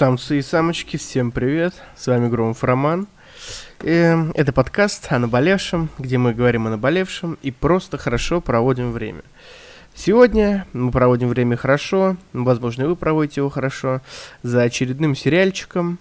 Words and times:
Самцы 0.00 0.38
и 0.38 0.42
самочки, 0.42 0.96
всем 0.96 1.30
привет, 1.30 1.74
с 1.94 2.06
вами 2.06 2.30
Громов 2.30 2.64
Роман. 2.64 3.06
И 3.82 3.90
эм, 3.90 4.32
это 4.34 4.50
подкаст 4.50 5.12
о 5.12 5.18
наболевшем, 5.18 5.90
где 5.98 6.16
мы 6.16 6.32
говорим 6.32 6.66
о 6.66 6.70
наболевшем 6.70 7.36
и 7.42 7.50
просто 7.50 7.98
хорошо 7.98 8.40
проводим 8.40 8.92
время. 8.92 9.20
Сегодня 9.94 10.66
мы 10.72 10.90
проводим 10.90 11.28
время 11.28 11.58
хорошо, 11.58 12.16
возможно, 12.32 12.88
вы 12.88 12.96
проводите 12.96 13.42
его 13.42 13.50
хорошо, 13.50 14.00
за 14.42 14.62
очередным 14.62 15.14
сериальчиком. 15.14 15.98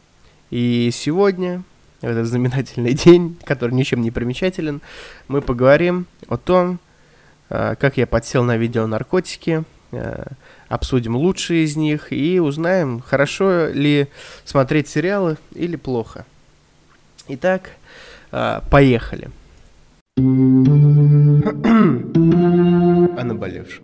И 0.49 0.91
сегодня, 0.93 1.63
в 1.99 2.05
этот 2.05 2.25
знаменательный 2.25 2.93
день, 3.05 3.37
который 3.43 3.75
ничем 3.75 4.01
не 4.01 4.11
примечателен, 4.11 4.79
мы 5.27 5.41
поговорим 5.41 6.05
о 6.29 6.37
том, 6.37 6.79
а, 7.49 7.75
как 7.75 7.97
я 7.97 8.07
подсел 8.07 8.45
на 8.45 8.55
видео 8.55 8.87
наркотики, 8.87 9.65
а, 9.91 10.31
обсудим 10.69 11.15
лучшие 11.15 11.65
из 11.65 11.75
них 11.75 12.13
и 12.13 12.39
узнаем, 12.39 13.01
хорошо 13.01 13.67
ли 13.67 14.07
смотреть 14.45 14.87
сериалы 14.87 15.37
или 15.53 15.75
плохо. 15.75 16.25
Итак, 17.27 17.71
а, 18.31 18.63
поехали. 18.69 19.29
О 20.17 20.21
наболевшем. 23.23 23.83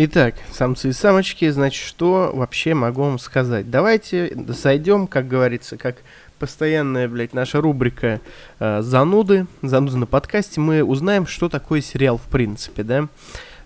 Итак, 0.00 0.36
самцы 0.52 0.90
и 0.90 0.92
самочки, 0.92 1.50
значит, 1.50 1.84
что 1.84 2.30
вообще 2.32 2.74
могу 2.74 3.02
вам 3.02 3.18
сказать? 3.18 3.68
Давайте 3.68 4.32
сойдем, 4.54 5.08
как 5.08 5.26
говорится, 5.26 5.76
как 5.76 5.96
постоянная, 6.38 7.08
блядь, 7.08 7.32
наша 7.32 7.60
рубрика 7.60 8.20
э, 8.60 8.80
«Зануды», 8.82 9.48
«Зануды 9.60 9.96
на 9.96 10.06
подкасте», 10.06 10.60
мы 10.60 10.84
узнаем, 10.84 11.26
что 11.26 11.48
такое 11.48 11.80
сериал 11.80 12.16
в 12.16 12.30
принципе, 12.30 12.84
да? 12.84 13.08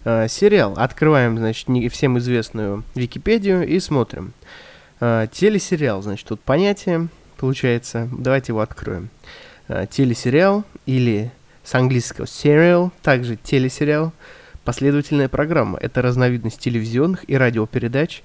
Э, 0.04 0.26
сериал. 0.28 0.74
Открываем, 0.76 1.38
значит, 1.38 1.68
не 1.68 1.88
всем 1.88 2.18
известную 2.18 2.82
Википедию 2.94 3.66
и 3.66 3.78
смотрим. 3.78 4.32
Э, 5.00 5.28
телесериал, 5.30 6.02
значит, 6.02 6.26
тут 6.26 6.40
понятие 6.40 7.08
получается. 7.36 8.08
Давайте 8.10 8.52
его 8.52 8.60
откроем. 8.60 9.10
Э, 9.68 9.86
телесериал 9.88 10.64
или 10.86 11.30
с 11.62 11.74
английского 11.76 12.24
serial, 12.24 12.90
также 13.02 13.36
телесериал, 13.36 14.12
последовательная 14.64 15.28
программа. 15.28 15.78
Это 15.78 16.02
разновидность 16.02 16.58
телевизионных 16.58 17.28
и 17.30 17.36
радиопередач, 17.36 18.24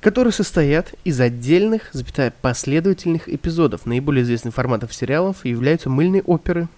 которые 0.00 0.32
состоят 0.32 0.94
из 1.02 1.20
отдельных, 1.20 1.90
запятая, 1.92 2.32
последовательных 2.40 3.28
эпизодов. 3.28 3.84
Наиболее 3.84 4.22
известным 4.22 4.52
форматом 4.52 4.90
сериалов 4.90 5.44
являются 5.44 5.90
мыльные 5.90 6.22
оперы, 6.22 6.68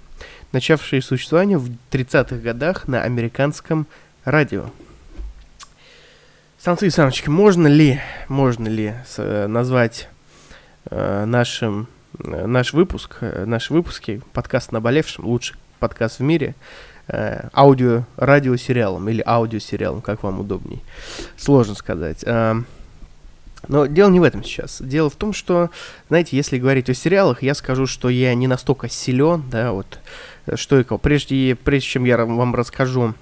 начавшие 0.52 1.02
существование 1.02 1.58
в 1.58 1.70
30-х 1.90 2.36
годах 2.36 2.88
на 2.88 3.02
американском 3.02 3.86
радио. 4.24 4.66
И 6.80 6.90
самочки, 6.90 7.28
можно 7.28 7.66
ли, 7.66 8.00
можно 8.28 8.68
ли 8.68 8.94
э, 9.16 9.46
назвать 9.48 10.08
э, 10.90 11.24
нашим, 11.24 11.88
э, 12.22 12.46
наш 12.46 12.72
выпуск, 12.72 13.18
наши 13.20 13.72
выпуски, 13.72 14.22
подкаст 14.32 14.70
«Наболевшим», 14.70 15.26
лучший 15.26 15.56
подкаст 15.80 16.20
в 16.20 16.22
мире, 16.22 16.54
аудио, 17.52 18.04
радиосериалом 18.16 19.08
или 19.08 19.24
аудиосериалом, 19.26 20.02
как 20.02 20.22
вам 20.22 20.38
удобней. 20.38 20.80
Сложно 21.36 21.74
сказать. 21.74 22.24
Но 23.68 23.86
дело 23.86 24.10
не 24.10 24.20
в 24.20 24.22
этом 24.22 24.44
сейчас. 24.44 24.80
Дело 24.80 25.10
в 25.10 25.16
том, 25.16 25.32
что, 25.32 25.70
знаете, 26.08 26.36
если 26.36 26.58
говорить 26.58 26.88
о 26.88 26.94
сериалах, 26.94 27.42
я 27.42 27.54
скажу, 27.54 27.88
что 27.88 28.08
я 28.08 28.32
не 28.36 28.46
настолько 28.46 28.88
силен, 28.88 29.42
да, 29.50 29.72
вот, 29.72 29.98
что 30.54 30.78
и 30.78 30.84
кого. 30.84 30.98
Прежде, 30.98 31.56
прежде 31.56 31.88
чем 31.88 32.04
я 32.04 32.24
вам 32.24 32.54
расскажу 32.54 33.14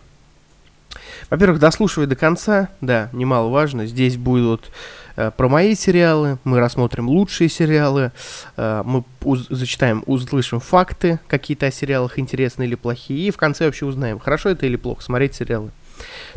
во-первых, 1.28 1.60
дослушивай 1.60 2.06
до 2.06 2.16
конца, 2.16 2.68
да, 2.80 3.08
немаловажно. 3.12 3.86
Здесь 3.86 4.16
будут 4.16 4.70
э, 5.16 5.30
про 5.36 5.48
мои 5.48 5.74
сериалы, 5.74 6.38
мы 6.44 6.60
рассмотрим 6.60 7.08
лучшие 7.08 7.48
сериалы, 7.48 8.12
э, 8.56 8.82
мы 8.84 9.04
уз- 9.22 9.46
зачитаем, 9.48 10.02
услышим 10.06 10.60
факты 10.60 11.20
какие-то 11.28 11.66
о 11.66 11.70
сериалах, 11.70 12.18
интересные 12.18 12.68
или 12.68 12.74
плохие, 12.74 13.28
и 13.28 13.30
в 13.30 13.36
конце 13.36 13.66
вообще 13.66 13.86
узнаем, 13.86 14.18
хорошо 14.18 14.50
это 14.50 14.66
или 14.66 14.76
плохо 14.76 15.02
смотреть 15.02 15.34
сериалы. 15.34 15.70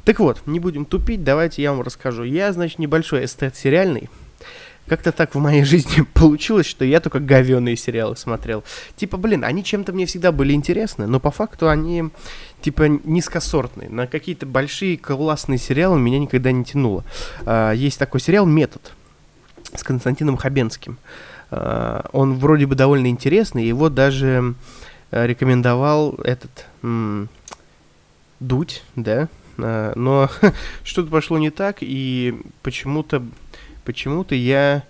Так 0.03 0.19
вот, 0.19 0.41
не 0.45 0.59
будем 0.59 0.85
тупить, 0.85 1.23
давайте 1.23 1.61
я 1.61 1.71
вам 1.71 1.81
расскажу. 1.81 2.23
Я, 2.23 2.51
значит, 2.51 2.79
небольшой 2.79 3.25
эстет 3.25 3.55
сериальный, 3.55 4.09
как-то 4.87 5.11
так 5.11 5.35
в 5.35 5.39
моей 5.39 5.63
жизни 5.65 6.01
получилось, 6.13 6.65
что 6.65 6.85
я 6.85 6.99
только 6.99 7.19
говёные 7.19 7.75
сериалы 7.75 8.15
смотрел. 8.15 8.63
Типа, 8.95 9.17
блин, 9.17 9.43
они 9.43 9.63
чем-то 9.63 9.93
мне 9.93 10.05
всегда 10.05 10.31
были 10.31 10.53
интересны, 10.53 11.07
но 11.07 11.19
по 11.19 11.31
факту 11.31 11.69
они, 11.69 12.09
типа, 12.61 12.87
низкосортные. 13.03 13.89
На 13.89 14.07
какие-то 14.07 14.45
большие 14.45 14.97
классные 14.97 15.57
сериалы 15.57 15.99
меня 15.99 16.19
никогда 16.19 16.51
не 16.51 16.63
тянуло. 16.63 17.03
А, 17.45 17.71
есть 17.71 17.99
такой 17.99 18.19
сериал 18.19 18.45
«Метод» 18.45 18.93
с 19.73 19.83
Константином 19.83 20.37
Хабенским. 20.37 20.97
А, 21.51 22.09
он 22.11 22.35
вроде 22.35 22.65
бы 22.65 22.75
довольно 22.75 23.07
интересный, 23.07 23.65
его 23.65 23.89
даже 23.89 24.55
а, 25.11 25.25
рекомендовал 25.25 26.15
этот 26.23 26.65
Дудь, 28.39 28.83
да, 28.95 29.29
а, 29.57 29.93
но 29.95 30.29
что-то 30.83 31.09
пошло 31.09 31.37
не 31.37 31.49
так, 31.49 31.77
и 31.81 32.39
почему-то 32.61 33.23
почему-то 33.85 34.35
я... 34.35 34.83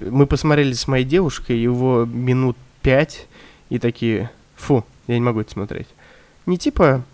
Мы 0.00 0.26
посмотрели 0.26 0.72
с 0.72 0.88
моей 0.88 1.04
девушкой 1.04 1.58
его 1.58 2.04
минут 2.04 2.56
пять 2.82 3.26
и 3.68 3.78
такие, 3.78 4.30
фу, 4.56 4.84
я 5.06 5.14
не 5.14 5.20
могу 5.20 5.40
это 5.40 5.52
смотреть. 5.52 5.88
Не 6.46 6.58
типа... 6.58 7.04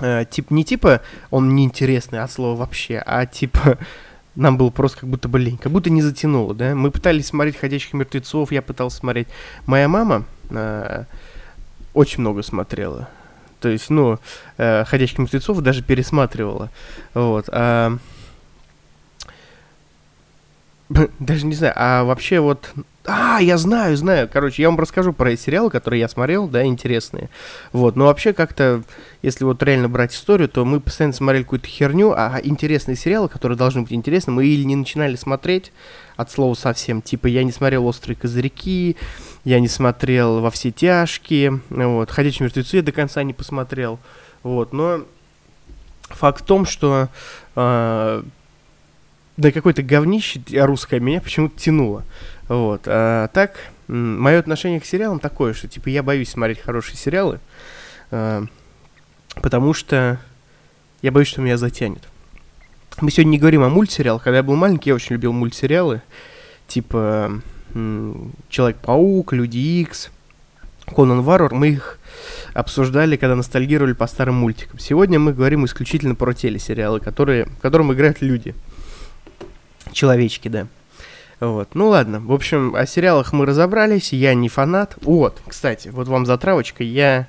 Э, 0.00 0.24
тип, 0.28 0.50
не 0.50 0.64
типа 0.64 1.02
он 1.30 1.54
неинтересный 1.54 2.20
от 2.20 2.32
слова 2.32 2.56
вообще, 2.56 3.02
а 3.04 3.26
типа 3.26 3.78
нам 4.34 4.56
было 4.56 4.70
просто 4.70 5.00
как 5.00 5.08
будто 5.08 5.28
бы 5.28 5.38
лень, 5.38 5.58
как 5.58 5.70
будто 5.72 5.90
не 5.90 6.02
затянуло, 6.02 6.54
да. 6.54 6.74
Мы 6.74 6.90
пытались 6.90 7.26
смотреть 7.26 7.56
«Ходячих 7.56 7.92
мертвецов», 7.92 8.52
я 8.52 8.62
пытался 8.62 8.98
смотреть. 8.98 9.28
Моя 9.66 9.88
мама 9.88 10.24
э, 10.50 11.04
очень 11.94 12.20
много 12.20 12.42
смотрела. 12.42 13.08
То 13.60 13.68
есть, 13.68 13.90
ну, 13.90 14.18
э, 14.58 14.84
«Ходячих 14.84 15.18
мертвецов» 15.18 15.60
даже 15.60 15.82
пересматривала. 15.82 16.70
Вот. 17.14 17.48
А, 17.52 17.96
даже 21.18 21.46
не 21.46 21.54
знаю, 21.54 21.74
а 21.76 22.04
вообще 22.04 22.40
вот... 22.40 22.70
А, 23.04 23.40
я 23.40 23.58
знаю, 23.58 23.96
знаю. 23.96 24.28
Короче, 24.32 24.62
я 24.62 24.68
вам 24.68 24.78
расскажу 24.78 25.12
про 25.12 25.36
сериалы, 25.36 25.70
которые 25.70 26.00
я 26.00 26.08
смотрел, 26.08 26.46
да, 26.46 26.64
интересные. 26.64 27.30
Вот, 27.72 27.96
но 27.96 28.04
вообще 28.04 28.32
как-то, 28.32 28.84
если 29.22 29.44
вот 29.44 29.60
реально 29.62 29.88
брать 29.88 30.14
историю, 30.14 30.48
то 30.48 30.64
мы 30.64 30.80
постоянно 30.80 31.12
смотрели 31.12 31.42
какую-то 31.42 31.66
херню, 31.66 32.12
а 32.16 32.40
интересные 32.42 32.96
сериалы, 32.96 33.28
которые 33.28 33.58
должны 33.58 33.82
быть 33.82 33.92
интересны, 33.92 34.32
мы 34.32 34.46
или 34.46 34.62
не 34.62 34.76
начинали 34.76 35.16
смотреть, 35.16 35.72
от 36.16 36.30
слова 36.30 36.54
совсем, 36.54 37.02
типа 37.02 37.26
я 37.26 37.42
не 37.42 37.52
смотрел 37.52 37.86
«Острые 37.86 38.16
козырьки», 38.16 38.96
я 39.44 39.60
не 39.60 39.68
смотрел 39.68 40.40
«Во 40.40 40.50
все 40.50 40.70
тяжкие», 40.70 41.60
вот, 41.70 42.10
«Ходячие 42.10 42.44
мертвецы» 42.44 42.76
я 42.76 42.82
до 42.82 42.92
конца 42.92 43.22
не 43.22 43.32
посмотрел, 43.32 43.98
вот, 44.42 44.72
но 44.72 45.02
факт 46.04 46.42
в 46.42 46.44
том, 46.44 46.66
что 46.66 47.08
э, 47.56 48.22
да 49.36 49.50
какой-то 49.50 49.82
говнище 49.82 50.42
русское 50.64 51.00
меня 51.00 51.20
почему-то 51.20 51.58
тянуло. 51.58 52.04
Вот. 52.48 52.82
А 52.86 53.28
так, 53.28 53.56
мое 53.88 54.38
отношение 54.38 54.80
к 54.80 54.84
сериалам 54.84 55.18
такое, 55.18 55.54
что 55.54 55.68
типа 55.68 55.88
я 55.88 56.02
боюсь 56.02 56.30
смотреть 56.30 56.60
хорошие 56.60 56.96
сериалы, 56.96 57.40
а, 58.10 58.44
потому 59.36 59.72
что 59.72 60.18
я 61.00 61.10
боюсь, 61.12 61.28
что 61.28 61.40
меня 61.40 61.56
затянет. 61.56 62.02
Мы 63.00 63.10
сегодня 63.10 63.30
не 63.30 63.38
говорим 63.38 63.62
о 63.62 63.70
мультсериалах. 63.70 64.22
Когда 64.22 64.38
я 64.38 64.42
был 64.42 64.54
маленький, 64.54 64.90
я 64.90 64.94
очень 64.94 65.14
любил 65.14 65.32
мультсериалы. 65.32 66.02
Типа 66.68 67.40
Человек-паук, 68.48 69.32
Люди 69.32 69.56
Икс, 69.56 70.10
Конан 70.86 71.22
Варвар. 71.22 71.54
Мы 71.54 71.70
их 71.70 71.98
обсуждали, 72.52 73.16
когда 73.16 73.34
ностальгировали 73.34 73.94
по 73.94 74.06
старым 74.06 74.36
мультикам. 74.36 74.78
Сегодня 74.78 75.18
мы 75.18 75.32
говорим 75.32 75.64
исключительно 75.64 76.14
про 76.14 76.34
телесериалы, 76.34 77.00
которые, 77.00 77.46
в 77.46 77.58
котором 77.60 77.92
играют 77.92 78.20
люди. 78.20 78.54
Человечки, 79.92 80.48
да. 80.48 80.66
Вот. 81.42 81.74
Ну 81.74 81.88
ладно, 81.88 82.20
в 82.20 82.30
общем, 82.30 82.76
о 82.76 82.86
сериалах 82.86 83.32
мы 83.32 83.46
разобрались, 83.46 84.12
я 84.12 84.32
не 84.32 84.48
фанат. 84.48 84.96
Вот, 85.02 85.42
кстати, 85.44 85.88
вот 85.88 86.06
вам 86.06 86.24
затравочка, 86.24 86.84
я, 86.84 87.26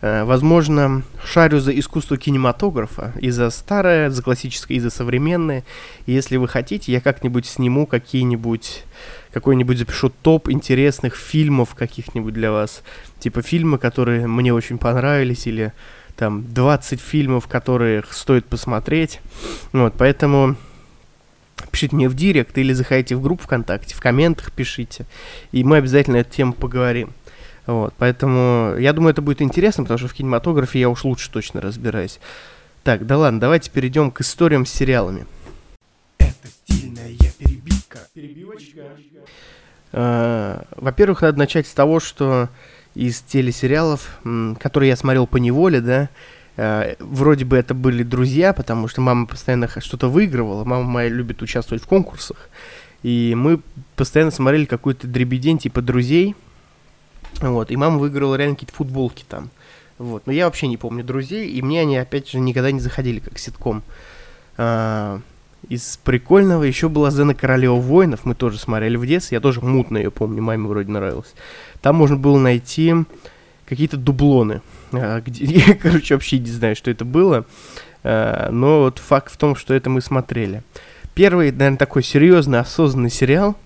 э, 0.00 0.22
возможно, 0.22 1.02
шарю 1.24 1.58
за 1.58 1.76
искусство 1.76 2.16
кинематографа, 2.16 3.12
и 3.20 3.30
за 3.30 3.50
старое, 3.50 4.10
за 4.10 4.22
классическое, 4.22 4.76
и 4.76 4.80
за 4.80 4.90
современное. 4.90 5.64
И 6.06 6.12
если 6.12 6.36
вы 6.36 6.46
хотите, 6.46 6.92
я 6.92 7.00
как-нибудь 7.00 7.46
сниму 7.46 7.86
какие-нибудь, 7.86 8.84
какой-нибудь 9.32 9.78
запишу 9.78 10.10
топ 10.10 10.48
интересных 10.50 11.16
фильмов 11.16 11.74
каких-нибудь 11.74 12.34
для 12.34 12.52
вас. 12.52 12.84
Типа 13.18 13.42
фильмы, 13.42 13.78
которые 13.78 14.28
мне 14.28 14.54
очень 14.54 14.78
понравились, 14.78 15.48
или 15.48 15.72
там 16.14 16.44
20 16.54 17.00
фильмов, 17.00 17.48
которых 17.48 18.12
стоит 18.12 18.46
посмотреть. 18.46 19.18
Вот, 19.72 19.94
поэтому 19.98 20.54
пишите 21.70 21.96
мне 21.96 22.08
в 22.08 22.14
директ 22.14 22.56
или 22.58 22.72
заходите 22.72 23.16
в 23.16 23.22
группу 23.22 23.44
ВКонтакте, 23.44 23.94
в 23.94 24.00
комментах 24.00 24.52
пишите, 24.52 25.06
и 25.52 25.64
мы 25.64 25.78
обязательно 25.78 26.16
эту 26.16 26.30
тему 26.30 26.52
поговорим. 26.52 27.12
Вот, 27.66 27.94
поэтому 27.98 28.76
я 28.78 28.92
думаю, 28.92 29.12
это 29.12 29.20
будет 29.20 29.42
интересно, 29.42 29.84
потому 29.84 29.98
что 29.98 30.08
в 30.08 30.14
кинематографе 30.14 30.80
я 30.80 30.88
уж 30.88 31.04
лучше 31.04 31.30
точно 31.30 31.60
разбираюсь. 31.60 32.18
Так, 32.82 33.04
да 33.04 33.18
ладно, 33.18 33.40
давайте 33.40 33.70
перейдем 33.70 34.10
к 34.10 34.22
историям 34.22 34.64
с 34.64 34.70
сериалами. 34.70 35.26
Это 36.18 36.48
стильно 36.48 37.02
Длинная 37.02 37.32
перебивка. 37.38 37.98
Перебивочка. 38.14 38.82
А, 39.92 40.64
во-первых, 40.76 41.22
надо 41.22 41.38
начать 41.38 41.66
с 41.66 41.72
того, 41.72 42.00
что 42.00 42.48
из 42.94 43.20
телесериалов, 43.20 44.20
которые 44.58 44.90
я 44.90 44.96
смотрел 44.96 45.26
по 45.26 45.36
неволе, 45.36 45.80
да, 45.80 46.08
а, 46.60 46.96
вроде 46.98 47.44
бы 47.44 47.56
это 47.56 47.72
были 47.72 48.02
друзья, 48.02 48.52
потому 48.52 48.88
что 48.88 49.00
мама 49.00 49.26
постоянно 49.26 49.68
что-то 49.78 50.08
выигрывала, 50.08 50.64
мама 50.64 50.82
моя 50.82 51.08
любит 51.08 51.40
участвовать 51.40 51.84
в 51.84 51.86
конкурсах, 51.86 52.50
и 53.04 53.34
мы 53.36 53.60
постоянно 53.94 54.32
смотрели 54.32 54.64
какой-то 54.64 55.06
дребедень 55.06 55.58
типа 55.58 55.82
друзей, 55.82 56.34
вот, 57.40 57.70
и 57.70 57.76
мама 57.76 57.98
выиграла 57.98 58.34
реально 58.34 58.56
какие-то 58.56 58.74
футболки 58.74 59.24
там, 59.28 59.50
вот, 59.98 60.26
но 60.26 60.32
я 60.32 60.46
вообще 60.46 60.66
не 60.66 60.76
помню 60.76 61.04
друзей, 61.04 61.48
и 61.48 61.62
мне 61.62 61.82
они, 61.82 61.96
опять 61.96 62.28
же, 62.28 62.40
никогда 62.40 62.72
не 62.72 62.80
заходили 62.80 63.20
как 63.20 63.38
ситком. 63.38 63.84
А, 64.56 65.20
из 65.68 65.96
прикольного 66.02 66.64
еще 66.64 66.88
была 66.88 67.12
Зена 67.12 67.36
Королева 67.36 67.76
воинов, 67.76 68.24
мы 68.24 68.34
тоже 68.34 68.58
смотрели 68.58 68.96
в 68.96 69.06
детстве, 69.06 69.36
я 69.36 69.40
тоже 69.40 69.60
мутно 69.60 69.96
ее 69.96 70.10
помню, 70.10 70.42
маме 70.42 70.66
вроде 70.66 70.90
нравилось. 70.90 71.34
Там 71.82 71.94
можно 71.94 72.16
было 72.16 72.36
найти 72.36 72.96
какие-то 73.68 73.96
дублоны. 73.96 74.62
А, 74.92 75.22
я, 75.26 75.74
короче, 75.74 76.14
вообще 76.14 76.38
не 76.38 76.50
знаю, 76.50 76.74
что 76.74 76.90
это 76.90 77.04
было. 77.04 77.44
А, 78.02 78.50
но 78.50 78.80
вот 78.80 78.98
факт 78.98 79.32
в 79.32 79.36
том, 79.36 79.54
что 79.54 79.74
это 79.74 79.90
мы 79.90 80.00
смотрели. 80.00 80.62
Первый, 81.14 81.52
наверное, 81.52 81.78
такой 81.78 82.02
серьезный, 82.02 82.60
осознанный 82.60 83.10
сериал 83.10 83.56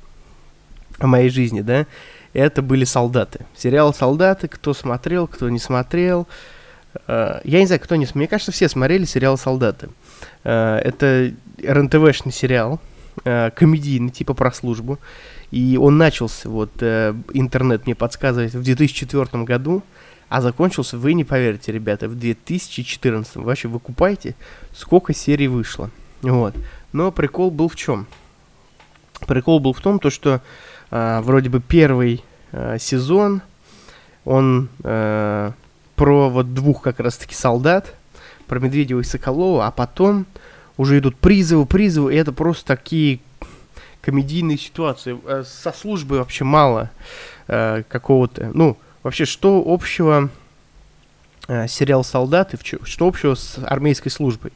о 0.99 1.06
моей 1.06 1.31
жизни, 1.31 1.60
да, 1.60 1.87
это 2.32 2.62
были 2.62 2.84
«Солдаты». 2.84 3.44
Сериал 3.54 3.93
«Солдаты», 3.93 4.49
кто 4.49 4.72
смотрел, 4.72 5.26
кто 5.26 5.49
не 5.50 5.58
смотрел. 5.58 6.26
А, 7.06 7.40
я 7.44 7.60
не 7.60 7.66
знаю, 7.66 7.81
кто 7.81 7.94
не 7.96 8.06
смотрел. 8.06 8.20
Мне 8.20 8.28
кажется, 8.28 8.52
все 8.52 8.69
смотрели 8.69 9.04
сериал 9.04 9.38
«Солдаты». 9.38 9.88
Это 10.43 11.32
РНТВшный 11.62 12.32
сериал, 12.32 12.81
комедийный, 13.22 14.10
типа 14.10 14.34
про 14.34 14.50
службу. 14.50 14.99
И 15.52 15.76
он 15.76 15.99
начался, 15.99 16.49
вот 16.49 16.70
э, 16.81 17.14
интернет 17.34 17.84
мне 17.84 17.94
подсказывает, 17.94 18.54
в 18.54 18.62
2004 18.62 19.44
году, 19.44 19.82
а 20.31 20.40
закончился, 20.40 20.96
вы 20.96 21.12
не 21.12 21.25
поверите, 21.25 21.70
ребята, 21.72 22.08
в 22.08 22.19
2014. 22.19 23.37
Вообще, 23.37 23.69
вы 23.69 23.78
купаете, 23.78 24.34
сколько 24.75 25.12
серий 25.12 25.49
вышло. 25.49 25.90
Вот. 26.22 26.54
Но 26.93 27.12
прикол 27.12 27.50
был 27.50 27.69
в 27.69 27.76
чем? 27.76 28.06
Прикол 29.26 29.60
был 29.60 29.75
в 29.75 29.81
том, 29.82 29.99
то, 29.99 30.08
что 30.08 30.40
э, 30.90 31.20
вроде 31.20 31.50
бы 31.50 31.60
первый 31.60 32.25
э, 32.52 32.78
сезон, 32.81 33.43
он 34.25 34.70
э, 34.82 35.52
про 35.96 36.31
вот 36.31 36.54
двух 36.54 36.81
как 36.81 36.99
раз-таки 36.99 37.34
солдат, 37.34 37.94
про 38.46 38.58
Медведева 38.58 39.00
и 39.00 39.04
Соколова, 39.04 39.66
а 39.66 39.70
потом 39.70 40.25
уже 40.78 40.99
идут 40.99 41.16
призывы, 41.16 41.66
призывы, 41.66 42.14
и 42.14 42.16
это 42.16 42.32
просто 42.32 42.64
такие 42.64 43.20
комедийные 44.02 44.58
ситуации. 44.58 45.19
Э, 45.25 45.44
со 45.46 45.72
службы 45.72 46.19
вообще 46.19 46.44
мало 46.44 46.90
э, 47.49 47.84
какого-то. 47.88 48.50
Ну, 48.52 48.76
вообще, 49.02 49.25
что 49.25 49.64
общего 49.66 50.28
э, 51.49 51.66
сериал 51.69 52.04
«Солдаты», 52.04 52.58
что 52.62 53.06
общего 53.06 53.34
с 53.34 53.58
армейской 53.64 54.10
службой? 54.10 54.52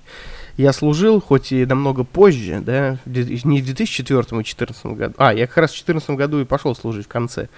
Я 0.56 0.72
служил, 0.72 1.20
хоть 1.20 1.52
и 1.52 1.66
намного 1.66 2.02
позже, 2.02 2.60
да, 2.60 2.96
не 3.04 3.60
в 3.60 3.66
2004 3.66 4.20
и 4.20 4.24
2014 4.24 4.86
году. 4.86 5.14
А, 5.18 5.34
я 5.34 5.46
как 5.46 5.58
раз 5.58 5.70
в 5.70 5.74
2014 5.74 6.10
году 6.10 6.40
и 6.40 6.44
пошел 6.44 6.74
служить 6.74 7.04
в 7.04 7.08
конце. 7.08 7.48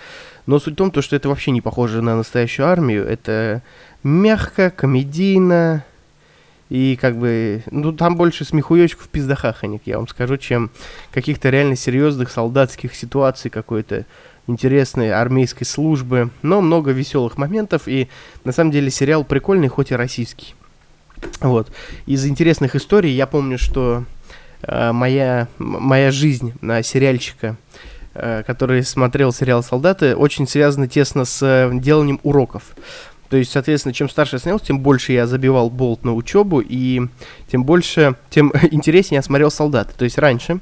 Но 0.47 0.59
суть 0.59 0.75
в 0.75 0.77
том, 0.77 0.91
то, 0.91 1.01
что 1.01 1.15
это 1.15 1.29
вообще 1.29 1.53
не 1.53 1.61
похоже 1.61 2.03
на 2.03 2.17
настоящую 2.17 2.67
армию. 2.67 3.07
Это 3.07 3.63
мягко, 4.03 4.71
комедийно, 4.71 5.85
и 6.69 6.97
как 7.01 7.17
бы, 7.17 7.63
ну 7.71 7.93
там 7.93 8.17
больше 8.17 8.45
смехуёчков 8.45 9.09
пиздахаханик, 9.09 9.83
я 9.87 9.97
вам 9.97 10.09
скажу, 10.09 10.37
чем 10.37 10.71
каких-то 11.13 11.51
реально 11.51 11.77
серьезных 11.77 12.31
солдатских 12.31 12.95
ситуаций 12.95 13.51
какой-то 13.51 14.05
интересной 14.47 15.13
армейской 15.13 15.67
службы, 15.67 16.31
но 16.43 16.61
много 16.61 16.91
веселых 16.91 17.37
моментов, 17.37 17.83
и 17.87 18.09
на 18.45 18.53
самом 18.53 18.71
деле 18.71 18.91
сериал 18.91 19.25
прикольный, 19.25 19.69
хоть 19.69 19.91
и 19.91 19.95
российский. 19.95 20.55
Вот. 21.41 21.71
Из 22.07 22.27
интересных 22.27 22.75
историй 22.75 23.13
я 23.13 23.27
помню, 23.27 23.59
что 23.59 24.05
э, 24.63 24.93
моя, 24.93 25.49
моя 25.59 26.11
жизнь 26.11 26.55
на 26.61 26.83
сериальчика, 26.83 27.57
э, 28.15 28.43
который 28.47 28.83
смотрел 28.85 29.33
сериал 29.33 29.63
«Солдаты», 29.63 30.17
очень 30.17 30.47
связана 30.47 30.89
тесно 30.89 31.25
с 31.25 31.43
э, 31.43 31.71
деланием 31.75 32.21
уроков. 32.23 32.63
То 33.31 33.37
есть, 33.37 33.53
соответственно, 33.53 33.93
чем 33.93 34.09
старше 34.09 34.37
я 34.37 34.39
становился, 34.39 34.67
тем 34.67 34.81
больше 34.81 35.13
я 35.13 35.27
забивал 35.27 35.69
болт 35.69 36.05
на 36.05 36.15
учебу, 36.15 36.61
и 36.61 37.03
тем 37.51 37.65
больше, 37.65 38.17
тем 38.31 38.53
интереснее 38.71 39.19
я 39.19 39.23
смотрел 39.23 39.51
солдаты. 39.51 39.93
То 39.97 40.05
есть 40.05 40.19
раньше, 40.19 40.61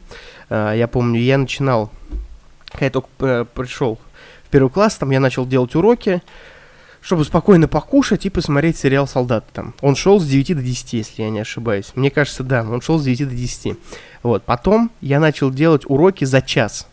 э, 0.50 0.74
я 0.76 0.88
помню, 0.88 1.20
я 1.20 1.38
начинал, 1.38 1.92
когда 2.72 2.86
я 2.86 2.90
только 2.90 3.08
э, 3.20 3.44
пришел 3.54 3.98
в 4.44 4.48
первый 4.50 4.70
класс, 4.70 4.96
там 4.96 5.10
я 5.10 5.20
начал 5.20 5.46
делать 5.46 5.74
уроки, 5.76 6.22
чтобы 7.00 7.24
спокойно 7.24 7.68
покушать 7.68 8.26
и 8.26 8.30
посмотреть 8.30 8.78
сериал 8.78 9.06
«Солдат». 9.06 9.44
Там. 9.52 9.74
Он 9.80 9.94
шел 9.94 10.18
с 10.18 10.26
9 10.26 10.56
до 10.56 10.62
10, 10.62 10.92
если 10.94 11.22
я 11.22 11.30
не 11.30 11.38
ошибаюсь. 11.38 11.92
Мне 11.94 12.10
кажется, 12.10 12.42
да, 12.42 12.62
он 12.62 12.80
шел 12.80 12.98
с 12.98 13.04
9 13.04 13.28
до 13.28 13.34
10. 13.34 13.76
Вот. 14.24 14.42
Потом 14.42 14.90
я 15.00 15.20
начал 15.20 15.52
делать 15.52 15.82
уроки 15.86 16.24
за 16.24 16.42
час 16.42 16.88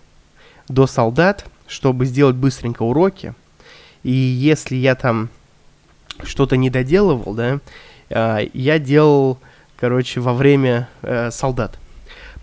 до 0.67 0.85
«Солдат», 0.85 1.45
чтобы 1.65 2.05
сделать 2.05 2.35
быстренько 2.35 2.83
уроки. 2.83 3.33
И 4.03 4.11
если 4.11 4.75
я 4.75 4.93
там 4.93 5.29
что-то 6.23 6.57
не 6.57 6.69
доделывал, 6.69 7.33
да, 7.33 7.59
э, 8.09 8.47
я 8.53 8.79
делал, 8.79 9.39
короче, 9.77 10.19
во 10.19 10.33
время 10.33 10.89
э, 11.01 11.31
солдат. 11.31 11.77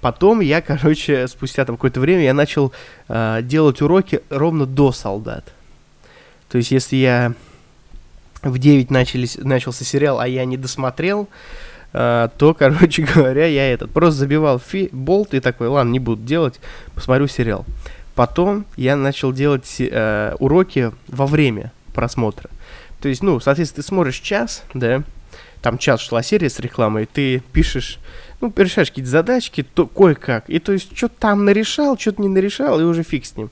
Потом 0.00 0.40
я, 0.40 0.60
короче, 0.62 1.28
спустя 1.28 1.64
там 1.64 1.76
какое-то 1.76 2.00
время 2.00 2.24
я 2.24 2.34
начал 2.34 2.72
э, 3.08 3.40
делать 3.42 3.80
уроки 3.82 4.20
ровно 4.30 4.66
до 4.66 4.92
солдат. 4.92 5.44
То 6.48 6.58
есть, 6.58 6.70
если 6.70 6.96
я 6.96 7.34
в 8.42 8.58
9 8.58 8.90
начались, 8.90 9.36
начался 9.36 9.84
сериал, 9.84 10.20
а 10.20 10.26
я 10.26 10.44
не 10.44 10.56
досмотрел, 10.56 11.28
э, 11.92 12.28
то, 12.36 12.54
короче 12.58 13.02
говоря, 13.02 13.46
я 13.46 13.72
этот 13.72 13.90
просто 13.90 14.20
забивал 14.20 14.58
фи 14.58 14.88
болт 14.92 15.34
и 15.34 15.40
такой, 15.40 15.68
ладно, 15.68 15.90
не 15.90 16.00
буду 16.00 16.22
делать, 16.22 16.60
посмотрю 16.94 17.26
сериал. 17.26 17.64
Потом 18.14 18.66
я 18.76 18.96
начал 18.96 19.32
делать 19.32 19.76
э, 19.78 20.34
уроки 20.38 20.92
во 21.08 21.26
время 21.26 21.72
просмотра. 21.94 22.50
То 23.00 23.08
есть, 23.08 23.22
ну, 23.22 23.40
соответственно, 23.40 23.82
ты 23.82 23.88
смотришь 23.88 24.20
час, 24.20 24.64
да, 24.74 25.02
там 25.62 25.78
час 25.78 26.00
шла 26.00 26.22
серия 26.22 26.50
с 26.50 26.58
рекламой, 26.60 27.06
ты 27.06 27.42
пишешь, 27.52 27.98
ну, 28.40 28.52
решаешь 28.56 28.88
какие-то 28.88 29.10
задачки, 29.10 29.62
то 29.62 29.86
кое-как. 29.86 30.48
И 30.48 30.58
то 30.58 30.72
есть, 30.72 30.96
что-то 30.96 31.14
там 31.18 31.44
нарешал, 31.44 31.98
что-то 31.98 32.22
не 32.22 32.28
нарешал, 32.28 32.80
и 32.80 32.84
уже 32.84 33.02
фиг 33.02 33.26
с 33.26 33.36
ним. 33.36 33.50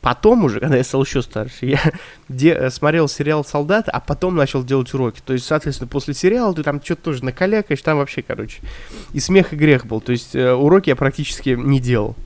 Потом 0.00 0.44
уже, 0.44 0.60
когда 0.60 0.76
я 0.76 0.84
стал 0.84 1.02
еще 1.04 1.22
старше, 1.22 1.66
я 1.66 1.80
де- 2.28 2.54
э, 2.54 2.70
смотрел 2.70 3.08
сериал 3.08 3.44
«Солдат», 3.44 3.88
а 3.88 4.00
потом 4.00 4.36
начал 4.36 4.62
делать 4.64 4.92
уроки. 4.94 5.20
То 5.24 5.32
есть, 5.32 5.46
соответственно, 5.46 5.88
после 5.88 6.14
сериала 6.14 6.54
ты 6.54 6.62
там 6.62 6.82
что-то 6.82 7.02
тоже 7.02 7.24
накалякаешь, 7.24 7.82
там 7.82 7.98
вообще, 7.98 8.22
короче, 8.22 8.60
и 9.12 9.20
смех, 9.20 9.52
и 9.52 9.56
грех 9.56 9.86
был. 9.86 10.00
То 10.00 10.12
есть, 10.12 10.34
э, 10.34 10.52
уроки 10.52 10.90
я 10.90 10.96
практически 10.96 11.50
не 11.50 11.80
делал. 11.80 12.16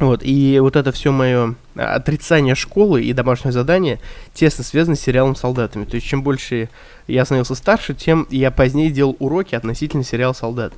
Вот, 0.00 0.22
и 0.22 0.58
вот 0.60 0.76
это 0.76 0.92
все 0.92 1.12
мое 1.12 1.56
отрицание 1.76 2.54
школы 2.54 3.04
и 3.04 3.12
домашнее 3.12 3.52
задание 3.52 4.00
тесно 4.32 4.64
связано 4.64 4.96
с 4.96 5.00
сериалом 5.00 5.36
«Солдатами». 5.36 5.84
То 5.84 5.96
есть, 5.96 6.06
чем 6.06 6.22
больше 6.22 6.70
я 7.06 7.26
становился 7.26 7.54
старше, 7.54 7.92
тем 7.92 8.26
я 8.30 8.50
позднее 8.50 8.90
делал 8.90 9.14
уроки 9.18 9.54
относительно 9.54 10.02
сериала 10.02 10.32
«Солдат». 10.32 10.72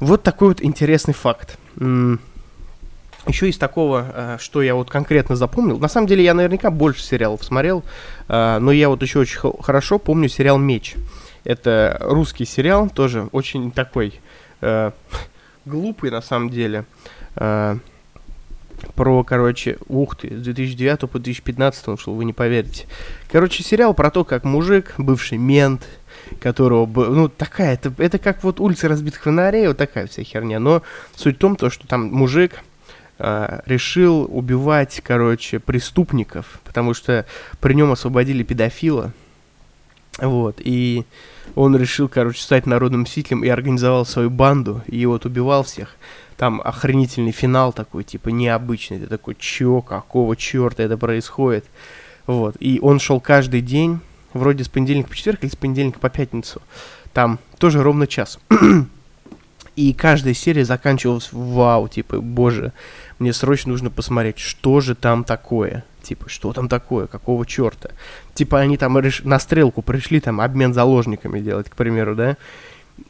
Вот 0.00 0.24
такой 0.24 0.48
вот 0.48 0.60
интересный 0.60 1.14
факт. 1.14 1.56
Еще 1.76 3.48
из 3.48 3.58
такого, 3.58 4.06
а, 4.12 4.36
что 4.40 4.60
я 4.60 4.74
вот 4.74 4.90
конкретно 4.90 5.36
запомнил. 5.36 5.78
На 5.78 5.88
самом 5.88 6.08
деле, 6.08 6.24
я 6.24 6.34
наверняка 6.34 6.72
больше 6.72 7.02
сериалов 7.02 7.44
смотрел, 7.44 7.84
а, 8.28 8.58
но 8.58 8.72
я 8.72 8.88
вот 8.88 9.02
еще 9.02 9.20
очень 9.20 9.38
хорошо 9.62 10.00
помню 10.00 10.28
сериал 10.28 10.58
«Меч». 10.58 10.96
Это 11.44 11.96
русский 12.00 12.44
сериал, 12.44 12.90
тоже 12.90 13.28
очень 13.30 13.70
такой 13.70 14.20
глупый 15.64 16.10
на 16.10 16.22
самом 16.22 16.50
деле 16.50 16.86
про, 18.94 19.24
короче, 19.24 19.78
ух 19.88 20.16
ты, 20.16 20.28
с 20.28 20.42
2009 20.42 21.00
по 21.00 21.18
2015 21.18 21.88
он 21.88 21.98
шел, 21.98 22.14
вы 22.14 22.24
не 22.24 22.32
поверите. 22.32 22.86
Короче, 23.30 23.62
сериал 23.62 23.94
про 23.94 24.10
то, 24.10 24.24
как 24.24 24.44
мужик, 24.44 24.94
бывший 24.98 25.38
мент, 25.38 25.86
которого, 26.40 26.86
ну, 26.86 27.28
такая, 27.28 27.74
это, 27.74 27.92
это 27.98 28.18
как 28.18 28.42
вот 28.42 28.60
улица 28.60 28.88
разбитых 28.88 29.22
фонарей, 29.22 29.68
вот 29.68 29.76
такая 29.76 30.06
вся 30.06 30.22
херня, 30.22 30.58
но 30.58 30.82
суть 31.14 31.36
в 31.36 31.38
том, 31.38 31.56
то, 31.56 31.70
что 31.70 31.86
там 31.86 32.12
мужик 32.12 32.62
э, 33.18 33.60
решил 33.66 34.28
убивать, 34.30 35.00
короче, 35.04 35.58
преступников, 35.58 36.60
потому 36.64 36.94
что 36.94 37.26
при 37.60 37.74
нем 37.74 37.92
освободили 37.92 38.42
педофила, 38.42 39.12
вот, 40.18 40.56
и 40.58 41.04
он 41.54 41.76
решил, 41.76 42.08
короче, 42.08 42.42
стать 42.42 42.66
народным 42.66 43.02
мстителем 43.02 43.44
и 43.44 43.48
организовал 43.48 44.04
свою 44.04 44.30
банду, 44.30 44.82
и 44.86 45.04
вот 45.06 45.26
убивал 45.26 45.62
всех 45.62 45.96
там 46.36 46.60
охренительный 46.64 47.32
финал 47.32 47.72
такой, 47.72 48.04
типа, 48.04 48.28
необычный. 48.28 48.98
Ты 48.98 49.06
такой, 49.06 49.36
чё, 49.38 49.80
какого 49.80 50.36
черта 50.36 50.82
это 50.82 50.96
происходит? 50.96 51.64
Вот. 52.26 52.56
И 52.60 52.78
он 52.82 52.98
шел 52.98 53.20
каждый 53.20 53.60
день, 53.60 54.00
вроде 54.32 54.64
с 54.64 54.68
понедельника 54.68 55.08
по 55.08 55.16
четверг 55.16 55.42
или 55.42 55.50
с 55.50 55.56
понедельника 55.56 55.98
по 55.98 56.10
пятницу. 56.10 56.60
Там 57.12 57.38
тоже 57.58 57.82
ровно 57.82 58.06
час. 58.06 58.38
И 59.76 59.92
каждая 59.92 60.32
серия 60.32 60.64
заканчивалась 60.64 61.28
вау, 61.32 61.88
типа, 61.88 62.20
боже, 62.20 62.72
мне 63.18 63.34
срочно 63.34 63.72
нужно 63.72 63.90
посмотреть, 63.90 64.38
что 64.38 64.80
же 64.80 64.94
там 64.94 65.22
такое. 65.22 65.84
Типа, 66.02 66.28
что 66.28 66.52
там 66.54 66.68
такое, 66.68 67.06
какого 67.06 67.44
черта? 67.44 67.90
Типа, 68.32 68.60
они 68.60 68.78
там 68.78 68.98
реш... 68.98 69.22
на 69.24 69.38
стрелку 69.38 69.82
пришли, 69.82 70.20
там, 70.20 70.40
обмен 70.40 70.72
заложниками 70.72 71.40
делать, 71.40 71.68
к 71.68 71.76
примеру, 71.76 72.14
да? 72.14 72.36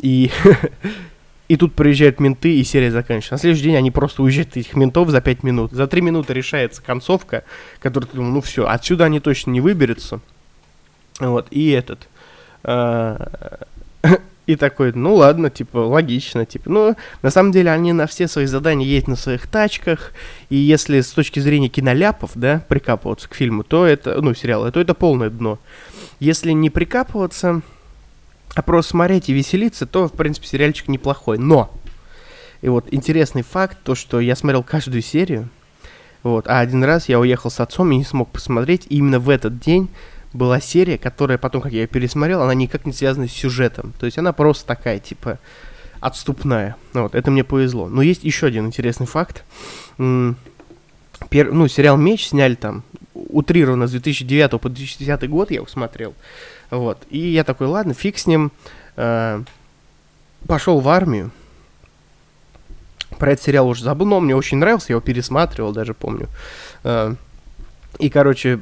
И, 0.00 0.32
и 1.48 1.56
тут 1.56 1.74
приезжают 1.74 2.20
менты, 2.20 2.58
и 2.58 2.64
серия 2.64 2.90
заканчивается. 2.90 3.34
На 3.34 3.38
следующий 3.38 3.64
день 3.64 3.76
они 3.76 3.90
просто 3.90 4.22
уезжают 4.22 4.56
этих 4.56 4.74
ментов 4.74 5.10
за 5.10 5.20
5 5.20 5.42
минут. 5.42 5.72
За 5.72 5.86
3 5.86 6.00
минуты 6.00 6.34
решается 6.34 6.82
концовка, 6.82 7.44
которая 7.78 8.08
ты 8.10 8.16
думал, 8.16 8.32
ну 8.32 8.40
все, 8.40 8.66
отсюда 8.66 9.04
они 9.04 9.20
точно 9.20 9.50
не 9.50 9.60
выберутся. 9.60 10.20
Вот, 11.20 11.46
и 11.50 11.70
этот... 11.70 12.08
А, 12.64 13.60
и 14.46 14.54
такой, 14.54 14.92
ну 14.92 15.14
ладно, 15.14 15.50
типа, 15.50 15.78
логично, 15.78 16.46
типа, 16.46 16.70
ну, 16.70 16.96
на 17.22 17.30
самом 17.30 17.50
деле 17.50 17.70
они 17.70 17.92
на 17.92 18.06
все 18.06 18.28
свои 18.28 18.46
задания 18.46 18.86
ездят 18.86 19.08
на 19.08 19.16
своих 19.16 19.46
тачках, 19.48 20.12
и 20.50 20.56
если 20.56 21.00
с 21.00 21.10
точки 21.10 21.40
зрения 21.40 21.68
киноляпов, 21.68 22.30
да, 22.34 22.64
прикапываться 22.68 23.28
к 23.28 23.34
фильму, 23.34 23.64
то 23.64 23.84
это, 23.84 24.20
ну, 24.22 24.34
сериал, 24.34 24.70
то 24.70 24.80
это 24.80 24.94
полное 24.94 25.30
дно. 25.30 25.58
Если 26.20 26.52
не 26.52 26.70
прикапываться, 26.70 27.62
просто 28.62 28.92
смотреть 28.92 29.28
и 29.28 29.32
веселиться, 29.32 29.86
то, 29.86 30.08
в 30.08 30.12
принципе, 30.12 30.46
сериальчик 30.46 30.88
неплохой. 30.88 31.38
Но, 31.38 31.70
и 32.62 32.68
вот 32.68 32.86
интересный 32.90 33.42
факт, 33.42 33.78
то, 33.82 33.94
что 33.94 34.20
я 34.20 34.36
смотрел 34.36 34.62
каждую 34.62 35.02
серию, 35.02 35.48
вот, 36.22 36.48
а 36.48 36.60
один 36.60 36.82
раз 36.82 37.08
я 37.08 37.20
уехал 37.20 37.50
с 37.50 37.60
отцом 37.60 37.92
и 37.92 37.96
не 37.96 38.04
смог 38.04 38.30
посмотреть, 38.30 38.86
и 38.88 38.96
именно 38.96 39.20
в 39.20 39.28
этот 39.30 39.60
день 39.60 39.88
была 40.32 40.60
серия, 40.60 40.98
которая 40.98 41.38
потом, 41.38 41.60
как 41.60 41.72
я 41.72 41.82
ее 41.82 41.86
пересмотрел, 41.86 42.42
она 42.42 42.54
никак 42.54 42.86
не 42.86 42.92
связана 42.92 43.28
с 43.28 43.32
сюжетом. 43.32 43.92
То 43.98 44.06
есть 44.06 44.18
она 44.18 44.32
просто 44.32 44.66
такая, 44.66 44.98
типа, 44.98 45.38
отступная. 46.00 46.76
Ну 46.94 47.04
вот, 47.04 47.14
это 47.14 47.30
мне 47.30 47.44
повезло. 47.44 47.88
Но 47.88 48.02
есть 48.02 48.24
еще 48.24 48.46
один 48.46 48.66
интересный 48.66 49.06
факт. 49.06 49.44
Пер, 49.96 51.52
ну, 51.52 51.68
сериал 51.68 51.96
«Меч» 51.96 52.28
сняли 52.28 52.54
там 52.54 52.82
утрированно 53.14 53.86
с 53.86 53.92
2009 53.92 54.60
по 54.60 54.68
2010 54.68 55.28
год, 55.30 55.50
я 55.50 55.56
его 55.56 55.66
смотрел. 55.66 56.14
Вот. 56.70 56.98
И 57.10 57.18
я 57.18 57.44
такой, 57.44 57.66
ладно, 57.66 57.94
фиг 57.94 58.18
с 58.18 58.26
ним. 58.26 58.52
Э, 58.96 59.42
пошел 60.46 60.80
в 60.80 60.88
армию. 60.88 61.30
Про 63.18 63.32
этот 63.32 63.44
сериал 63.44 63.68
уже 63.68 63.84
забыл, 63.84 64.06
но 64.06 64.18
он 64.18 64.24
мне 64.24 64.36
очень 64.36 64.58
нравился, 64.58 64.86
я 64.88 64.94
его 64.94 65.00
пересматривал, 65.00 65.72
даже 65.72 65.94
помню. 65.94 66.28
Э, 66.84 67.14
и, 67.98 68.10
короче, 68.10 68.60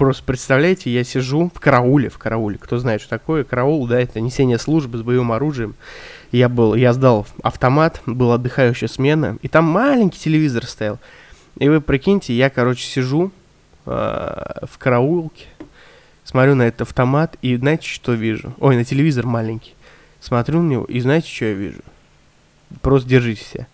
Просто 0.00 0.24
представляете, 0.24 0.90
я 0.90 1.04
сижу 1.04 1.52
в 1.54 1.60
карауле, 1.60 2.08
в 2.08 2.16
карауле. 2.16 2.56
Кто 2.56 2.78
знает, 2.78 3.02
что 3.02 3.10
такое 3.10 3.44
караул, 3.44 3.86
да, 3.86 4.00
это 4.00 4.18
несение 4.18 4.58
службы 4.58 4.96
с 4.96 5.02
боевым 5.02 5.30
оружием. 5.30 5.74
Я 6.32 6.48
был, 6.48 6.74
я 6.74 6.94
сдал 6.94 7.26
автомат, 7.42 8.00
была 8.06 8.36
отдыхающая 8.36 8.88
смена, 8.88 9.36
и 9.42 9.48
там 9.48 9.66
маленький 9.66 10.18
телевизор 10.18 10.64
стоял. 10.64 10.98
И 11.58 11.68
вы 11.68 11.82
прикиньте, 11.82 12.32
я, 12.32 12.48
короче, 12.48 12.82
сижу 12.82 13.30
э, 13.84 13.90
в 14.62 14.78
караулке, 14.78 15.48
смотрю 16.24 16.54
на 16.54 16.62
этот 16.62 16.82
автомат, 16.82 17.36
и 17.42 17.56
знаете, 17.56 17.88
что 17.88 18.12
вижу? 18.12 18.54
Ой, 18.60 18.76
на 18.76 18.84
телевизор 18.84 19.26
маленький. 19.26 19.74
Смотрю 20.20 20.62
на 20.62 20.70
него, 20.70 20.84
и 20.84 21.00
знаете, 21.00 21.28
что 21.28 21.46
я 21.46 21.52
вижу? 21.52 21.80
Просто 22.82 23.08
держите 23.08 23.44
себя. 23.44 23.66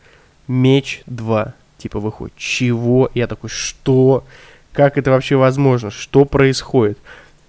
Меч 0.48 1.02
2, 1.06 1.54
типа, 1.78 2.00
выходит. 2.00 2.36
Чего? 2.36 3.10
Я 3.14 3.26
такой, 3.26 3.50
что? 3.50 4.24
Как 4.72 4.96
это 4.96 5.10
вообще 5.10 5.36
возможно? 5.36 5.90
Что 5.90 6.24
происходит? 6.24 6.98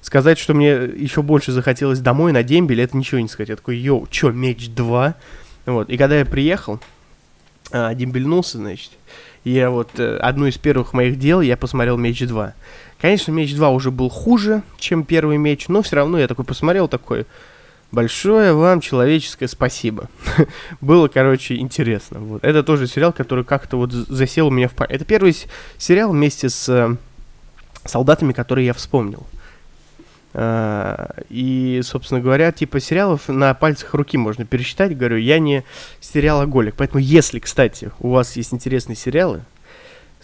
Сказать, 0.01 0.38
что 0.39 0.54
мне 0.54 0.70
еще 0.70 1.22
больше 1.22 1.51
захотелось 1.51 2.00
домой 2.00 2.32
на 2.32 2.44
дембель, 2.44 2.82
это 2.82 2.96
ничего 2.96 3.20
не 3.20 3.27
сказать. 3.27 3.50
Я 3.50 3.56
такой, 3.56 3.77
йоу, 3.77 4.08
чё, 4.08 4.32
меч 4.32 4.70
2? 4.70 5.16
Вот. 5.66 5.89
И 5.89 5.98
когда 5.98 6.18
я 6.20 6.25
приехал, 6.25 6.80
а, 7.72 7.94
дембельнулся, 7.94 8.58
значит, 8.58 8.92
я 9.44 9.70
вот, 9.70 10.00
э, 10.00 10.18
одно 10.18 10.48
из 10.48 10.58
первых 10.58 10.94
моих 10.94 11.20
дел, 11.20 11.42
я 11.42 11.58
посмотрел 11.58 11.98
меч 11.98 12.20
2. 12.25 12.54
Конечно, 13.00 13.32
меч 13.32 13.54
2 13.54 13.70
уже 13.70 13.92
был 13.92 14.10
хуже, 14.10 14.63
чем 14.77 15.04
первый 15.04 15.38
меч, 15.38 15.68
но 15.68 15.82
все 15.82 15.98
равно 15.98 16.18
я 16.20 16.27
такой 16.27 16.46
посмотрел, 16.46 16.88
такой, 16.88 17.27
большое 17.92 18.54
вам 18.54 18.82
человеческое 18.82 19.48
спасибо. 19.48 20.10
Было, 20.82 21.08
короче, 21.08 21.58
интересно. 21.58 22.20
Вот. 22.20 22.44
Это 22.44 22.63
тоже 22.63 22.88
сериал, 22.88 23.13
который 23.13 23.44
как-то 23.44 23.77
вот 23.77 23.92
засел 23.92 24.48
у 24.48 24.51
меня 24.51 24.68
в 24.68 24.74
память. 24.74 24.96
Это 24.96 25.06
первый 25.06 25.36
сериал 25.77 26.12
вместе 26.12 26.50
с 26.50 26.68
э, 26.70 26.96
солдатами, 27.86 28.34
которые 28.34 28.66
я 28.66 28.74
вспомнил. 28.74 29.25
А, 30.34 31.16
и, 31.30 31.82
собственно 31.84 32.20
говоря, 32.20 32.51
типа 32.51 32.80
сериалов 32.80 33.27
на 33.27 33.54
пальцах 33.54 33.94
руки 33.94 34.18
можно 34.18 34.46
пересчитать. 34.46 34.98
Говорю, 34.98 35.18
я 35.18 35.39
не 35.39 35.63
сериалоголик. 36.00 36.75
Поэтому, 36.77 37.00
если, 37.00 37.39
кстати, 37.39 37.92
у 38.00 38.10
вас 38.10 38.36
есть 38.36 38.54
интересные 38.54 38.96
сериалы, 38.96 39.44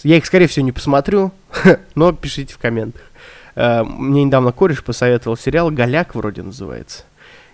я 0.02 0.18
их, 0.18 0.26
скорее 0.26 0.48
всего, 0.48 0.66
не 0.66 0.72
посмотрю, 0.72 1.32
но 1.96 2.12
пишите 2.12 2.54
в 2.54 2.58
комментах. 2.58 3.02
А, 3.56 3.84
мне 3.84 4.24
недавно 4.24 4.52
кореш 4.52 4.84
посоветовал 4.84 5.38
сериал 5.38 5.72
«Голяк» 5.72 6.16
вроде 6.16 6.42
называется. 6.42 7.04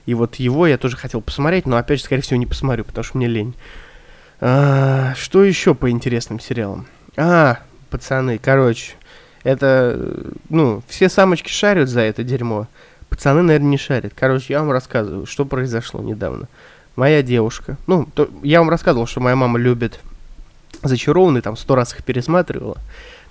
И 0.06 0.14
вот 0.14 0.36
его 0.36 0.66
я 0.66 0.78
тоже 0.78 0.98
хотел 0.98 1.22
посмотреть, 1.22 1.66
но 1.66 1.78
опять 1.78 2.00
же, 2.00 2.06
скорее 2.06 2.22
всего, 2.22 2.38
не 2.38 2.46
посмотрю, 2.46 2.84
потому 2.84 3.04
что 3.04 3.18
мне 3.18 3.28
лень. 3.28 3.56
А, 4.42 5.14
что 5.16 5.44
еще 5.44 5.76
по 5.76 5.90
интересным 5.90 6.40
сериалам? 6.40 6.88
А, 7.18 7.60
пацаны, 7.90 8.38
короче, 8.38 8.94
это, 9.44 10.34
ну, 10.50 10.82
все 10.88 11.10
самочки 11.10 11.50
шарят 11.50 11.90
за 11.90 12.02
это 12.02 12.24
дерьмо. 12.24 12.68
Пацаны, 13.10 13.42
наверное, 13.42 13.70
не 13.70 13.78
шарят. 13.78 14.14
Короче, 14.16 14.54
я 14.54 14.60
вам 14.60 14.72
рассказываю, 14.72 15.26
что 15.26 15.46
произошло 15.46 16.02
недавно. 16.02 16.48
Моя 16.96 17.22
девушка, 17.22 17.78
ну, 17.88 18.08
то, 18.14 18.30
я 18.44 18.60
вам 18.60 18.70
рассказывал, 18.70 19.08
что 19.08 19.20
моя 19.20 19.36
мама 19.36 19.58
любит 19.58 20.00
зачарованный, 20.84 21.42
там 21.42 21.58
сто 21.58 21.76
раз 21.76 21.94
их 21.94 22.04
пересматривала. 22.04 22.78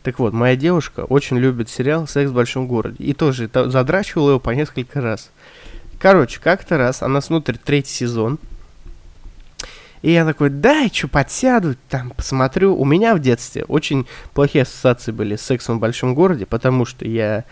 Так 0.02 0.18
вот, 0.18 0.32
моя 0.32 0.56
девушка 0.56 1.00
очень 1.00 1.38
любит 1.38 1.68
сериал 1.68 2.06
«Секс 2.06 2.30
в 2.30 2.34
большом 2.34 2.66
городе». 2.68 3.02
И 3.04 3.12
тоже 3.12 3.50
задрачивала 3.52 4.30
его 4.30 4.40
по 4.40 4.50
несколько 4.50 5.00
раз. 5.00 5.30
Короче, 5.98 6.40
как-то 6.40 6.78
раз 6.78 7.02
она 7.02 7.20
смотрит 7.20 7.62
третий 7.62 7.92
сезон, 7.92 8.38
и 10.02 10.12
я 10.12 10.24
такой, 10.24 10.50
дай, 10.50 10.90
что 10.92 11.08
подсяду, 11.08 11.74
там, 11.88 12.10
посмотрю. 12.10 12.76
У 12.76 12.84
меня 12.84 13.14
в 13.14 13.18
детстве 13.18 13.64
очень 13.64 14.06
плохие 14.32 14.62
ассоциации 14.62 15.12
были 15.12 15.36
с 15.36 15.42
сексом 15.42 15.78
в 15.78 15.80
большом 15.80 16.14
городе, 16.14 16.46
потому 16.46 16.84
что 16.84 17.04
я 17.04 17.44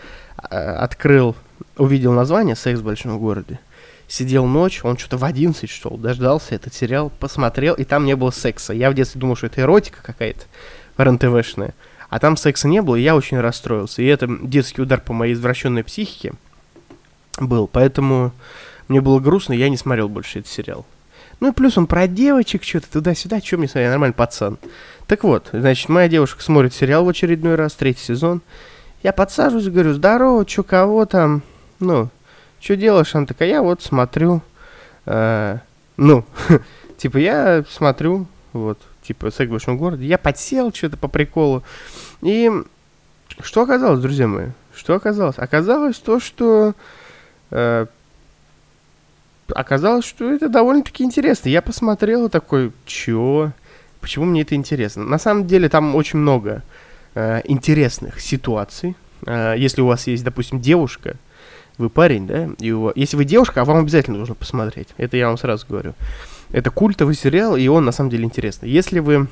э, 0.51 0.57
открыл, 0.57 1.35
увидел 1.77 2.13
название 2.13 2.55
«Секс 2.55 2.81
в 2.81 2.85
большом 2.85 3.19
городе», 3.19 3.59
сидел 4.09 4.47
ночь, 4.47 4.81
он 4.83 4.97
что-то 4.97 5.17
в 5.19 5.25
11 5.25 5.69
шел, 5.69 5.97
дождался 5.97 6.55
этот 6.55 6.75
сериал, 6.75 7.11
посмотрел, 7.19 7.75
и 7.75 7.85
там 7.85 8.05
не 8.05 8.17
было 8.17 8.31
секса. 8.31 8.73
Я 8.73 8.91
в 8.91 8.95
детстве 8.95 9.21
думал, 9.21 9.37
что 9.37 9.47
это 9.47 9.63
эротика 9.63 9.99
какая-то 10.03 10.45
РНТВшная, 10.97 11.75
а 12.09 12.19
там 12.19 12.37
секса 12.37 12.69
не 12.69 12.83
было, 12.83 12.97
и 12.97 13.03
я 13.03 13.17
очень 13.17 13.41
расстроился. 13.41 14.03
И 14.03 14.07
это 14.07 14.29
детский 14.29 14.83
удар 14.83 15.01
по 15.01 15.13
моей 15.13 15.35
извращенной 15.35 15.85
психике 15.85 16.33
был, 17.39 17.67
поэтому 17.67 18.33
мне 18.89 19.01
было 19.01 19.19
грустно, 19.21 19.53
я 19.53 19.69
не 19.69 19.77
смотрел 19.77 20.09
больше 20.09 20.41
этот 20.41 20.51
сериал. 20.51 20.87
Ну 21.41 21.51
и 21.51 21.53
плюс 21.53 21.77
он 21.77 21.87
про 21.87 22.07
девочек, 22.07 22.63
что-то 22.63 22.91
туда-сюда, 22.91 23.41
что 23.41 23.59
мне 23.59 23.69
смотреть, 23.69 23.91
нормальный 23.91 24.15
пацан. 24.15 24.59
Так 25.07 25.23
вот, 25.23 25.51
значит, 25.53 25.89
моя 25.89 26.09
девушка 26.09 26.43
смотрит 26.43 26.73
сериал 26.73 27.05
в 27.05 27.09
очередной 27.09 27.57
раз, 27.57 27.75
третий 27.75 28.05
сезон. 28.05 28.41
Я 29.03 29.13
подсаживаюсь, 29.13 29.69
говорю, 29.69 29.93
здорово, 29.93 30.47
чё, 30.47 30.63
кого 30.63 31.05
там, 31.05 31.43
ну, 31.79 32.09
что 32.61 32.77
делаешь? 32.77 33.15
Она 33.15 33.27
такая, 33.27 33.49
я 33.49 33.63
вот 33.63 33.83
смотрю, 33.83 34.43
э, 35.07 35.59
ну, 35.97 36.25
типа, 36.99 37.19
я 37.19 37.65
смотрю, 37.71 38.27
вот, 38.53 38.79
типа, 39.03 39.31
секс 39.31 39.49
в 39.49 39.53
большом 39.53 39.79
городе. 39.79 40.07
Я 40.07 40.19
подсел 40.19 40.73
что-то 40.73 40.97
по 40.97 41.09
приколу. 41.09 41.63
И 42.23 42.51
что 43.41 43.63
оказалось, 43.63 44.01
друзья 44.01 44.27
мои? 44.27 44.49
Что 44.75 44.95
оказалось? 44.95 45.39
Оказалось 45.39 45.99
то, 45.99 46.21
что 46.21 46.75
э, 47.51 47.87
оказалось, 49.55 50.05
что 50.05 50.31
это 50.31 50.49
довольно-таки 50.49 51.05
интересно. 51.05 51.49
Я 51.49 51.63
посмотрел 51.63 52.29
такой, 52.29 52.73
чё? 52.85 53.53
Почему 54.01 54.25
мне 54.25 54.43
это 54.43 54.55
интересно? 54.55 55.05
На 55.05 55.19
самом 55.19 55.47
деле 55.47 55.69
там 55.69 55.95
очень 55.95 56.19
много 56.19 56.63
э, 57.15 57.41
интересных 57.45 58.21
ситуаций. 58.21 58.97
Э, 59.27 59.55
если 59.57 59.81
у 59.81 59.87
вас 59.87 60.07
есть, 60.07 60.25
допустим, 60.25 60.61
девушка, 60.61 61.17
вы 61.79 61.91
парень, 61.91 62.27
да, 62.27 62.51
и 62.59 62.71
у 62.73 62.83
вас... 62.83 62.93
если 62.97 63.17
вы 63.17 63.25
девушка, 63.25 63.61
а 63.61 63.65
вам 63.65 63.79
обязательно 63.79 64.19
нужно 64.19 64.35
посмотреть. 64.35 64.89
Это 64.97 65.17
я 65.17 65.29
вам 65.29 65.39
сразу 65.39 65.67
говорю. 65.69 65.95
Это 66.53 66.71
культовый 66.71 67.15
сериал, 67.15 67.57
и 67.57 67.67
он 67.69 67.85
на 67.85 67.93
самом 67.93 68.11
деле 68.11 68.25
интересный. 68.25 68.71
Если 68.71 69.01
вы, 69.01 69.29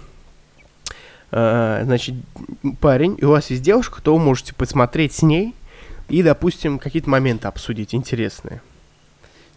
э, 1.31 1.81
значит, 1.85 2.15
парень, 2.81 3.17
и 3.19 3.25
у 3.25 3.31
вас 3.31 3.51
есть 3.51 3.63
девушка, 3.63 4.03
то 4.03 4.17
вы 4.17 4.23
можете 4.23 4.55
посмотреть 4.55 5.15
с 5.15 5.23
ней 5.23 5.55
и, 6.09 6.23
допустим, 6.23 6.79
какие-то 6.79 7.09
моменты 7.09 7.49
обсудить 7.49 7.95
интересные. 7.95 8.61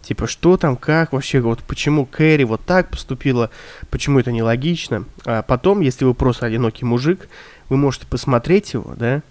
Типа, 0.01 0.27
что 0.27 0.55
там, 0.55 0.77
как 0.77 1.11
вообще, 1.11 1.41
вот 1.41 1.63
почему 1.63 2.05
Кэрри 2.05 2.45
вот 2.45 2.61
так 2.65 2.89
поступила, 2.89 3.49
почему 3.89 4.19
это 4.19 4.31
нелогично. 4.31 5.03
А 5.25 5.41
потом, 5.41 5.81
если 5.81 6.05
вы 6.05 6.13
просто 6.13 6.45
одинокий 6.45 6.85
мужик, 6.85 7.27
вы 7.67 7.75
можете 7.75 8.07
посмотреть 8.07 8.73
его, 8.73 8.93
да, 8.95 9.21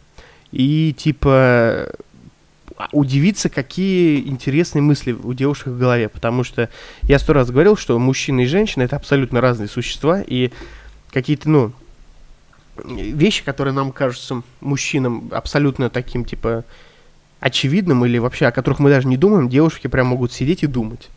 и 0.53 0.95
типа 0.97 1.93
удивиться, 2.93 3.49
какие 3.49 4.21
интересные 4.27 4.83
мысли 4.83 5.13
у 5.13 5.33
девушек 5.33 5.69
в 5.69 5.79
голове, 5.79 6.09
потому 6.09 6.45
что 6.45 6.69
я 7.03 7.19
сто 7.19 7.33
раз 7.33 7.51
говорил, 7.51 7.77
что 7.77 7.99
мужчина 7.99 8.41
и 8.41 8.47
женщина 8.47 8.83
это 8.83 8.97
абсолютно 8.97 9.41
разные 9.41 9.69
существа, 9.69 10.23
и 10.27 10.51
какие-то, 11.11 11.49
ну, 11.49 11.73
вещи, 12.85 13.45
которые 13.45 13.73
нам 13.73 13.93
кажутся 13.93 14.43
мужчинам 14.61 15.31
абсолютно 15.33 15.89
таким, 15.91 16.25
типа, 16.25 16.65
очевидным 17.41 18.05
или 18.05 18.19
вообще 18.19 18.47
о 18.47 18.53
которых 18.53 18.79
мы 18.79 18.91
даже 18.91 19.09
не 19.09 19.17
думаем, 19.17 19.49
девушки 19.49 19.87
прям 19.87 20.09
могут 20.09 20.33
сидеть 20.33 20.63
и 20.63 20.67
думать. 20.67 21.09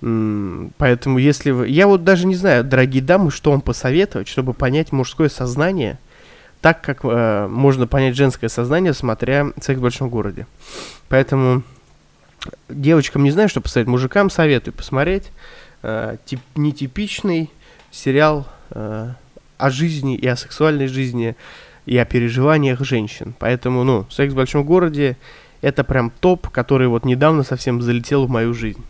Поэтому 0.00 1.18
если 1.18 1.50
вы... 1.50 1.68
Я 1.68 1.86
вот 1.88 2.04
даже 2.04 2.26
не 2.26 2.36
знаю, 2.36 2.64
дорогие 2.64 3.02
дамы, 3.02 3.30
что 3.30 3.50
вам 3.50 3.60
посоветовать, 3.60 4.28
чтобы 4.28 4.54
понять 4.54 4.92
мужское 4.92 5.28
сознание, 5.28 5.98
так 6.60 6.80
как 6.80 7.00
э, 7.04 7.46
можно 7.48 7.86
понять 7.86 8.16
женское 8.16 8.48
сознание, 8.48 8.92
смотря 8.92 9.52
«Секс 9.60 9.78
в 9.78 9.82
большом 9.82 10.08
городе». 10.08 10.46
Поэтому 11.08 11.62
девочкам 12.68 13.24
не 13.24 13.30
знаю, 13.30 13.48
что 13.48 13.60
посоветовать, 13.60 13.92
мужикам 13.92 14.30
советую 14.30 14.74
посмотреть 14.74 15.30
э, 15.82 16.16
тип, 16.24 16.40
нетипичный 16.56 17.50
сериал 17.90 18.46
э, 18.70 19.10
о 19.56 19.70
жизни 19.70 20.16
и 20.16 20.26
о 20.26 20.36
сексуальной 20.36 20.88
жизни 20.88 21.36
и 21.86 21.96
о 21.96 22.04
переживаниях 22.04 22.80
женщин. 22.84 23.34
Поэтому, 23.38 23.84
ну, 23.84 24.06
«Секс 24.10 24.32
в 24.32 24.36
большом 24.36 24.64
городе»— 24.64 25.16
это 25.60 25.84
прям 25.84 26.10
топ, 26.10 26.48
который 26.48 26.88
вот 26.88 27.04
недавно 27.04 27.42
совсем 27.42 27.82
залетел 27.82 28.26
в 28.26 28.30
мою 28.30 28.52
жизнь. 28.52 28.84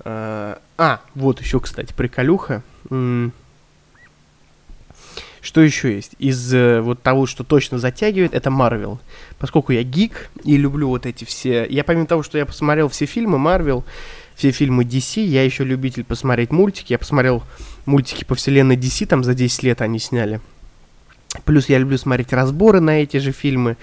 А, 0.00 0.58
а, 0.78 1.00
вот 1.14 1.40
еще, 1.40 1.60
кстати, 1.60 1.92
приколюха. 1.92 2.62
Что 5.40 5.60
еще 5.60 5.94
есть? 5.94 6.12
Из 6.18 6.52
э, 6.52 6.80
вот 6.80 7.02
того, 7.02 7.26
что 7.26 7.44
точно 7.44 7.78
затягивает, 7.78 8.34
это 8.34 8.50
Марвел. 8.50 9.00
Поскольку 9.38 9.72
я 9.72 9.82
гик 9.82 10.30
и 10.44 10.56
люблю 10.56 10.88
вот 10.88 11.06
эти 11.06 11.24
все... 11.24 11.66
Я 11.66 11.84
помимо 11.84 12.06
того, 12.06 12.22
что 12.22 12.38
я 12.38 12.46
посмотрел 12.46 12.88
все 12.88 13.06
фильмы 13.06 13.38
Марвел, 13.38 13.84
все 14.34 14.50
фильмы 14.50 14.84
DC, 14.84 15.22
я 15.22 15.44
еще 15.44 15.64
любитель 15.64 16.04
посмотреть 16.04 16.50
мультики. 16.50 16.92
Я 16.92 16.98
посмотрел 16.98 17.42
мультики 17.86 18.24
по 18.24 18.34
вселенной 18.34 18.76
DC, 18.76 19.06
там 19.06 19.24
за 19.24 19.34
10 19.34 19.62
лет 19.62 19.80
они 19.80 19.98
сняли. 19.98 20.40
Плюс 21.44 21.68
я 21.68 21.78
люблю 21.78 21.96
смотреть 21.96 22.32
разборы 22.32 22.80
на 22.80 23.02
эти 23.02 23.18
же 23.18 23.32
фильмы 23.32 23.76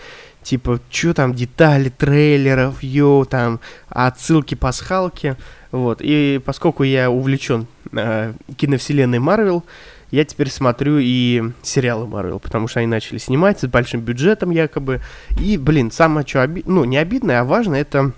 типа, 0.48 0.80
что 0.90 1.14
там, 1.14 1.34
детали 1.34 1.90
трейлеров, 1.90 2.82
йо, 2.82 3.26
там, 3.26 3.60
отсылки, 3.90 4.56
пасхалки, 4.56 5.36
вот, 5.72 6.00
и 6.02 6.40
поскольку 6.46 6.84
я 6.84 7.12
увлечен 7.12 7.68
э, 7.92 8.34
киновселенной 8.56 9.20
Марвел, 9.20 9.66
я 10.12 10.26
теперь 10.26 10.50
смотрю 10.50 10.98
и 11.00 11.52
сериалы 11.62 12.08
Марвел, 12.08 12.40
потому 12.40 12.68
что 12.68 12.80
они 12.80 12.88
начали 12.88 13.18
снимать 13.18 13.60
с 13.60 13.68
большим 13.68 14.02
бюджетом 14.02 14.52
якобы, 14.52 15.02
и, 15.40 15.58
блин, 15.58 15.92
самое 15.92 16.26
что 16.26 16.42
обидно, 16.42 16.76
ну, 16.76 16.84
не 16.86 16.98
обидное, 16.98 17.42
а 17.42 17.44
важное, 17.44 17.82
это 17.82 18.14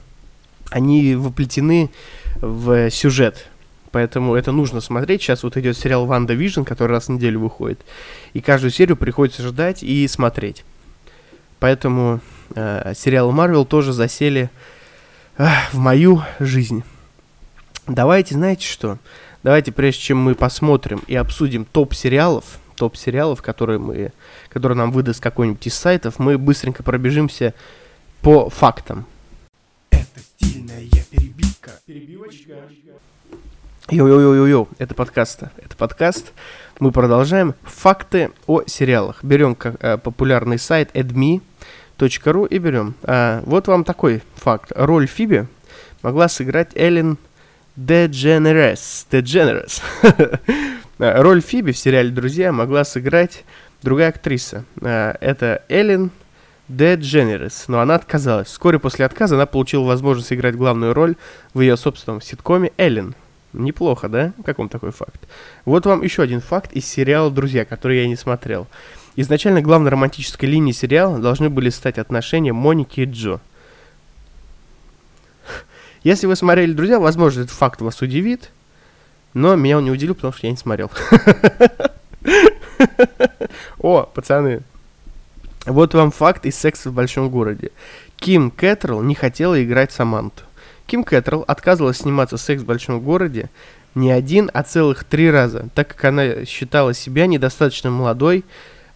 они 0.69 1.15
воплетены 1.15 1.89
в 2.41 2.89
сюжет, 2.91 3.48
Поэтому 3.91 4.36
это 4.36 4.51
нужно 4.51 4.81
смотреть. 4.81 5.22
Сейчас 5.22 5.43
вот 5.43 5.58
идет 5.58 5.77
сериал 5.77 6.05
WandaVision, 6.05 6.63
который 6.63 6.91
раз 6.91 7.08
в 7.08 7.10
неделю 7.10 7.39
выходит. 7.39 7.79
И 8.34 8.41
каждую 8.41 8.72
серию 8.72 8.96
приходится 8.96 9.48
ждать 9.48 9.84
и 9.84 10.08
смотреть. 10.08 10.63
Поэтому 11.60 12.19
э, 12.55 12.93
сериалы 12.96 13.31
Марвел 13.31 13.65
тоже 13.65 13.91
засели 13.91 14.50
э, 15.38 15.48
в 15.72 15.77
мою 15.77 16.22
жизнь. 16.39 16.84
Давайте, 17.88 18.36
знаете 18.36 18.67
что? 18.67 19.00
Давайте, 19.41 19.72
прежде 19.72 20.01
чем 20.01 20.17
мы 20.17 20.36
посмотрим 20.36 21.01
и 21.08 21.15
обсудим 21.15 21.63
топ 21.63 21.93
сериалов, 21.93 22.60
топ 22.75 22.98
сериалов, 22.98 23.41
которые 23.41 23.79
мы, 23.79 24.12
которые 24.50 24.77
нам 24.77 24.91
выдаст 24.91 25.22
какой-нибудь 25.22 25.65
из 25.65 25.75
сайтов, 25.75 26.19
мы 26.19 26.38
быстренько 26.38 26.84
пробежимся 26.84 27.53
по 28.22 28.50
фактам. 28.50 29.05
Это 29.91 30.19
стильная 30.19 30.84
перебивка. 31.10 31.72
Перебивочка. 31.86 32.55
Йо-йо-йо-йо, 33.89 34.67
это 34.77 34.93
подкаст. 34.93 35.43
Это 35.55 35.77
подкаст. 35.77 36.34
Мы 36.79 36.91
продолжаем. 36.91 37.55
Факты 37.63 38.31
о 38.46 38.63
сериалах. 38.67 39.24
Берем 39.24 39.58
э, 39.62 39.98
популярный 39.98 40.60
сайт 40.60 40.93
adme.ru 40.93 42.47
и 42.47 42.58
берем. 42.58 42.93
А, 43.04 43.41
вот 43.45 43.67
вам 43.67 43.86
такой 43.86 44.21
факт. 44.36 44.73
Роль 44.75 45.08
Фиби 45.08 45.47
могла 46.04 46.28
сыграть 46.28 46.75
Эллен 46.75 47.17
DeGeneres. 47.77 49.05
DeGeneres. 49.12 49.82
Роль 50.97 51.41
Фиби 51.41 51.71
в 51.71 51.77
сериале 51.77 52.10
«Друзья» 52.10 52.51
могла 52.51 52.84
сыграть 52.84 53.45
другая 53.82 54.10
актриса. 54.10 54.65
А, 54.82 55.15
это 55.21 55.63
Эллен 55.69 56.12
DeGeneres, 56.67 57.65
но 57.67 57.79
она 57.79 57.95
отказалась. 57.95 58.47
Вскоре 58.47 58.79
после 58.79 59.05
отказа 59.05 59.36
она 59.36 59.45
получила 59.45 59.84
возможность 59.84 60.29
сыграть 60.29 60.55
главную 60.55 60.93
роль 60.93 61.15
в 61.53 61.62
ее 61.62 61.77
собственном 61.77 62.21
ситкоме 62.21 62.71
«Эллен». 62.77 63.15
Неплохо, 63.53 64.10
да? 64.10 64.34
Как 64.45 64.60
вам 64.60 64.69
такой 64.69 64.91
факт? 64.91 65.27
Вот 65.65 65.86
вам 65.86 66.03
еще 66.03 66.21
один 66.21 66.39
факт 66.39 66.71
из 66.73 66.86
сериала 66.86 67.32
«Друзья», 67.32 67.65
который 67.65 68.01
я 68.01 68.08
не 68.08 68.15
смотрел. 68.15 68.67
Изначально 69.15 69.62
главной 69.62 69.89
романтической 69.89 70.47
линией 70.47 70.73
сериала 70.73 71.17
должны 71.17 71.49
были 71.49 71.69
стать 71.69 71.97
отношения 71.97 72.53
Моники 72.53 73.01
и 73.01 73.05
Джо. 73.05 73.39
Если 76.03 76.27
вы 76.27 76.35
смотрели 76.35 76.73
«Друзья», 76.73 76.99
возможно, 76.99 77.41
этот 77.41 77.53
факт 77.53 77.81
вас 77.81 78.01
удивит, 78.01 78.51
но 79.33 79.55
меня 79.55 79.77
он 79.77 79.85
не 79.85 79.91
удивил, 79.91 80.15
потому 80.15 80.33
что 80.33 80.47
я 80.47 80.51
не 80.51 80.57
смотрел. 80.57 80.89
О, 83.79 84.03
пацаны, 84.03 84.62
вот 85.65 85.93
вам 85.93 86.12
факт 86.12 86.45
из 86.45 86.55
«Секса 86.57 86.89
в 86.89 86.93
большом 86.93 87.29
городе». 87.29 87.71
Ким 88.15 88.51
Кэтрелл 88.51 89.01
не 89.01 89.15
хотела 89.15 89.62
играть 89.63 89.91
Саманту. 89.91 90.43
Ким 90.88 91.03
Кэтрелл 91.03 91.43
отказывалась 91.47 91.97
сниматься 91.97 92.38
в 92.38 92.41
«Секс 92.41 92.63
в 92.63 92.65
большом 92.65 93.01
городе» 93.01 93.49
не 93.95 94.12
один, 94.12 94.49
а 94.53 94.63
целых 94.63 95.03
три 95.03 95.29
раза, 95.29 95.67
так 95.73 95.89
как 95.89 96.05
она 96.05 96.45
считала 96.45 96.93
себя 96.93 97.27
недостаточно 97.27 97.89
молодой 97.89 98.45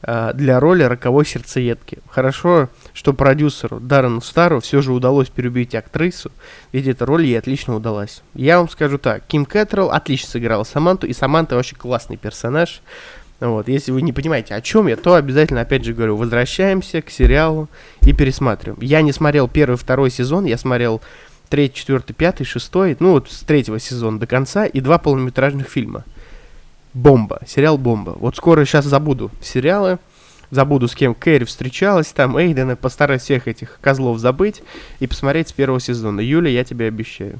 для 0.04 0.60
роли 0.60 0.84
роковой 0.84 1.26
сердцеедки. 1.26 2.00
Хорошо, 2.10 2.70
что 2.94 3.14
продюсеру 3.14 3.80
Даррену 3.80 4.22
Стару 4.22 4.60
все 4.60 4.82
же 4.82 4.92
удалось 4.92 5.30
переубедить 5.30 5.76
актрису, 5.76 6.32
ведь 6.74 6.88
эта 6.88 7.06
роль 7.06 7.26
ей 7.26 7.40
отлично 7.40 7.76
удалась. 7.76 8.22
Я 8.34 8.60
вам 8.60 8.70
скажу 8.70 8.98
так, 8.98 9.26
Ким 9.28 9.46
Кэтрелл 9.46 9.92
отлично 9.92 10.30
сыграла 10.30 10.64
Саманту, 10.64 11.08
и 11.08 11.14
Саманта 11.14 11.58
очень 11.58 11.78
классный 11.78 12.18
персонаж. 12.18 12.82
Вот, 13.40 13.68
если 13.68 13.92
вы 13.92 14.02
не 14.02 14.14
понимаете, 14.14 14.56
о 14.56 14.62
чем 14.62 14.88
я, 14.88 14.96
то 14.96 15.16
обязательно, 15.16 15.62
опять 15.62 15.84
же 15.84 15.94
говорю, 15.94 16.16
возвращаемся 16.16 17.02
к 17.02 17.10
сериалу 17.10 17.68
и 18.02 18.14
пересматриваем. 18.14 18.82
Я 18.82 19.02
не 19.02 19.12
смотрел 19.12 19.48
первый, 19.48 19.76
второй 19.76 20.12
сезон, 20.12 20.46
я 20.46 20.58
смотрел 20.58 21.02
третий, 21.50 21.76
четвертый, 21.76 22.14
пятый, 22.14 22.46
шестой, 22.46 22.96
ну 23.00 23.12
вот 23.12 23.30
с 23.30 23.42
третьего 23.42 23.80
сезона 23.80 24.20
до 24.20 24.28
конца, 24.28 24.66
и 24.66 24.80
два 24.80 24.98
полнометражных 24.98 25.68
фильма. 25.68 26.06
Бомба, 26.94 27.42
сериал 27.48 27.78
Бомба. 27.78 28.12
Вот 28.20 28.36
скоро 28.36 28.66
сейчас 28.66 28.86
забуду 28.86 29.32
сериалы, 29.42 29.98
забуду, 30.52 30.88
с 30.88 30.96
кем 30.96 31.16
Кэрри 31.16 31.46
встречалась, 31.46 32.08
там 32.08 32.38
Эйдена, 32.38 32.76
постараюсь 32.76 33.24
всех 33.24 33.48
этих 33.48 33.80
козлов 33.82 34.20
забыть 34.20 34.62
и 35.00 35.08
посмотреть 35.08 35.50
с 35.50 35.54
первого 35.54 35.80
сезона. 35.80 36.20
Юля, 36.20 36.50
я 36.50 36.64
тебе 36.64 36.88
обещаю. 36.88 37.40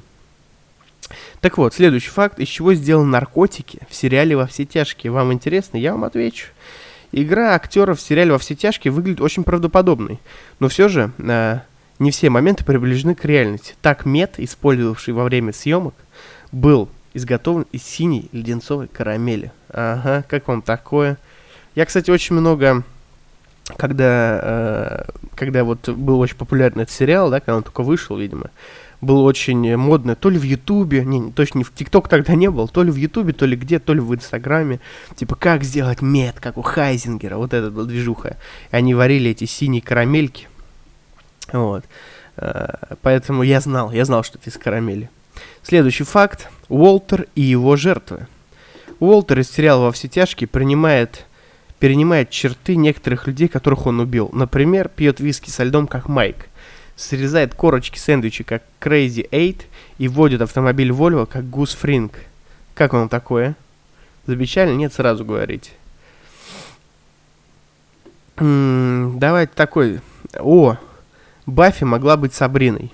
Так 1.40 1.58
вот, 1.58 1.74
следующий 1.74 2.10
факт, 2.10 2.38
из 2.40 2.48
чего 2.48 2.74
сделаны 2.74 3.10
наркотики 3.10 3.80
в 3.88 3.94
сериале 3.94 4.36
«Во 4.36 4.46
все 4.46 4.64
тяжкие». 4.64 5.12
Вам 5.12 5.32
интересно? 5.32 5.76
Я 5.76 5.92
вам 5.92 6.04
отвечу. 6.04 6.48
Игра 7.12 7.54
актеров 7.54 7.98
в 7.98 8.02
сериале 8.02 8.32
«Во 8.32 8.38
все 8.38 8.54
тяжкие» 8.54 8.90
выглядит 8.90 9.20
очень 9.20 9.44
правдоподобной, 9.44 10.18
но 10.58 10.68
все 10.68 10.88
же 10.88 11.12
э, 11.18 11.60
не 11.98 12.10
все 12.10 12.30
моменты 12.30 12.64
приближены 12.64 13.14
к 13.14 13.24
реальности. 13.24 13.74
Так 13.82 14.06
мед, 14.06 14.34
использовавший 14.38 15.14
во 15.14 15.24
время 15.24 15.52
съемок, 15.52 15.94
был 16.50 16.88
изготовлен 17.14 17.66
из 17.72 17.82
синей 17.82 18.28
леденцовой 18.32 18.88
карамели. 18.88 19.52
Ага, 19.70 20.24
как 20.28 20.48
вам 20.48 20.62
такое? 20.62 21.16
Я, 21.74 21.86
кстати, 21.86 22.10
очень 22.10 22.36
много, 22.36 22.82
когда, 23.76 24.40
э, 24.42 25.04
когда 25.34 25.64
вот 25.64 25.88
был 25.88 26.20
очень 26.20 26.36
популярный 26.36 26.82
этот 26.82 26.94
сериал, 26.94 27.30
да, 27.30 27.40
когда 27.40 27.56
он 27.56 27.62
только 27.62 27.82
вышел, 27.82 28.16
видимо, 28.16 28.50
был 29.00 29.24
очень 29.24 29.76
модно, 29.76 30.14
то 30.16 30.30
ли 30.30 30.38
в 30.38 30.42
Ютубе, 30.42 31.04
не, 31.04 31.30
точно 31.32 31.58
не 31.58 31.64
в 31.64 31.72
ТикТок 31.72 32.08
тогда 32.08 32.34
не 32.34 32.50
был, 32.50 32.68
то 32.68 32.82
ли 32.82 32.90
в 32.90 32.96
Ютубе, 32.96 33.32
то 33.32 33.46
ли 33.46 33.56
где, 33.56 33.78
то 33.78 33.94
ли 33.94 34.00
в 34.00 34.14
Инстаграме, 34.14 34.80
типа, 35.16 35.36
как 35.36 35.64
сделать 35.64 36.02
мед, 36.02 36.40
как 36.40 36.56
у 36.56 36.62
Хайзингера, 36.62 37.36
вот 37.36 37.54
это 37.54 37.70
был 37.70 37.86
движуха. 37.86 38.36
И 38.70 38.76
они 38.76 38.94
варили 38.94 39.30
эти 39.30 39.44
синие 39.44 39.82
карамельки, 39.82 40.48
вот. 41.52 41.84
Э, 42.36 42.94
поэтому 43.02 43.42
я 43.42 43.60
знал, 43.60 43.92
я 43.92 44.04
знал, 44.04 44.24
что 44.24 44.38
это 44.38 44.50
из 44.50 44.56
карамели. 44.56 45.10
Следующий 45.62 46.04
факт. 46.04 46.48
Уолтер 46.68 47.26
и 47.34 47.42
его 47.42 47.76
жертвы. 47.76 48.26
Уолтер 49.00 49.40
из 49.40 49.50
сериала 49.50 49.84
«Во 49.84 49.92
все 49.92 50.08
тяжкие» 50.08 50.48
принимает, 50.48 51.26
перенимает 51.78 52.30
черты 52.30 52.76
некоторых 52.76 53.26
людей, 53.26 53.48
которых 53.48 53.86
он 53.86 54.00
убил. 54.00 54.30
Например, 54.32 54.88
пьет 54.88 55.20
виски 55.20 55.50
со 55.50 55.64
льдом, 55.64 55.86
как 55.86 56.08
Майк. 56.08 56.48
Срезает 56.96 57.54
корочки 57.54 57.98
сэндвича, 57.98 58.44
как 58.44 58.62
Crazy 58.80 59.28
Eight. 59.30 59.62
И 59.98 60.08
водит 60.08 60.40
автомобиль 60.40 60.90
Volvo, 60.90 61.26
как 61.26 61.48
Гус 61.50 61.74
Фринг. 61.74 62.12
Как 62.74 62.92
вам 62.92 63.08
такое? 63.08 63.56
Замечательно? 64.26 64.76
Нет, 64.76 64.94
сразу 64.94 65.24
говорить. 65.24 65.72
М-м, 68.36 69.18
давайте 69.18 69.52
такой... 69.54 70.00
О, 70.38 70.76
Баффи 71.46 71.84
могла 71.84 72.16
быть 72.16 72.34
Сабриной. 72.34 72.92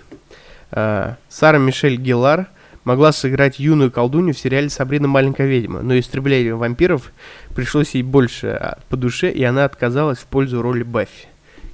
Э, 0.72 1.14
Сара 1.28 1.58
Мишель 1.58 1.96
Геллар 1.96 2.48
могла 2.84 3.12
сыграть 3.12 3.58
юную 3.58 3.90
колдунью 3.90 4.34
в 4.34 4.38
сериале 4.38 4.70
«Сабрина 4.70 5.08
маленькая 5.08 5.46
ведьма», 5.46 5.82
но 5.82 5.98
истребление 5.98 6.54
вампиров 6.54 7.12
пришлось 7.54 7.94
ей 7.94 8.02
больше 8.02 8.48
а, 8.48 8.78
по 8.88 8.96
душе, 8.96 9.30
и 9.30 9.42
она 9.44 9.64
отказалась 9.64 10.18
в 10.18 10.24
пользу 10.24 10.62
роли 10.62 10.82
Баффи. 10.82 11.28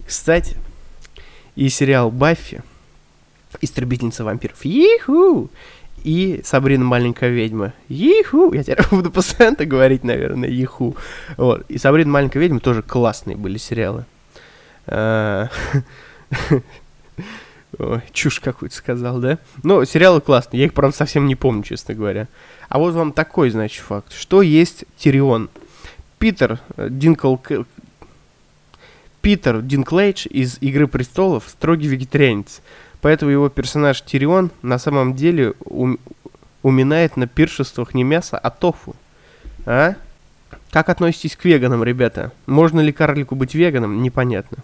Кстати, 0.07 0.57
и 1.55 1.69
сериал 1.69 2.11
«Баффи», 2.11 2.63
«Истребительница 3.61 4.25
вампиров», 4.25 4.65
иху, 4.65 5.49
и 6.03 6.41
Сабрина 6.45 6.85
маленькая 6.85 7.31
ведьма. 7.31 7.73
Иху! 7.89 8.53
Я 8.53 8.63
теперь 8.63 8.85
буду 8.91 9.11
постоянно 9.11 9.65
говорить, 9.65 10.05
наверное, 10.05 10.49
иху. 10.49 10.97
Вот. 11.37 11.65
И 11.69 11.79
Сабрина 11.79 12.11
маленькая 12.11 12.39
ведьма 12.41 12.61
тоже 12.61 12.83
классные 12.83 13.37
были 13.37 13.59
сериалы. 13.59 14.05
Ой, 17.79 18.01
чушь 18.13 18.41
какую-то 18.41 18.75
сказал, 18.75 19.19
да? 19.19 19.39
Но 19.63 19.85
сериалы 19.85 20.21
классные, 20.21 20.61
я 20.61 20.67
их, 20.67 20.75
правда, 20.75 20.97
совсем 20.97 21.27
не 21.27 21.35
помню, 21.35 21.63
честно 21.63 21.95
говоря. 21.95 22.27
А 22.69 22.79
вот 22.79 22.95
вам 22.95 23.13
такой, 23.13 23.51
значит, 23.51 23.83
факт. 23.83 24.13
Что 24.13 24.41
есть 24.43 24.85
Тирион? 24.97 25.51
Питер 26.19 26.61
э, 26.77 26.89
Динкл... 26.91 27.37
Питер 29.21 29.61
Динклейдж 29.61 30.27
из 30.29 30.59
«Игры 30.61 30.87
престолов» 30.87 31.45
строгий 31.49 31.89
вегетарианец. 31.89 32.63
Поэтому 33.03 33.31
его 33.31 33.49
персонаж 33.51 34.01
Тирион 34.03 34.51
на 34.63 34.79
самом 34.79 35.15
деле 35.15 35.53
ум... 35.65 35.99
уминает 36.63 37.17
на 37.17 37.27
пиршествах 37.27 37.93
не 37.93 38.05
мясо, 38.05 38.39
а 38.39 38.51
тофу. 38.51 38.97
А? 39.67 39.97
Как 40.71 40.89
относитесь 40.89 41.37
к 41.37 41.45
веганам, 41.45 41.85
ребята? 41.85 42.33
Можно 42.47 42.81
ли 42.81 42.93
карлику 42.93 43.35
быть 43.35 43.55
веганом? 43.55 44.03
Непонятно. 44.03 44.59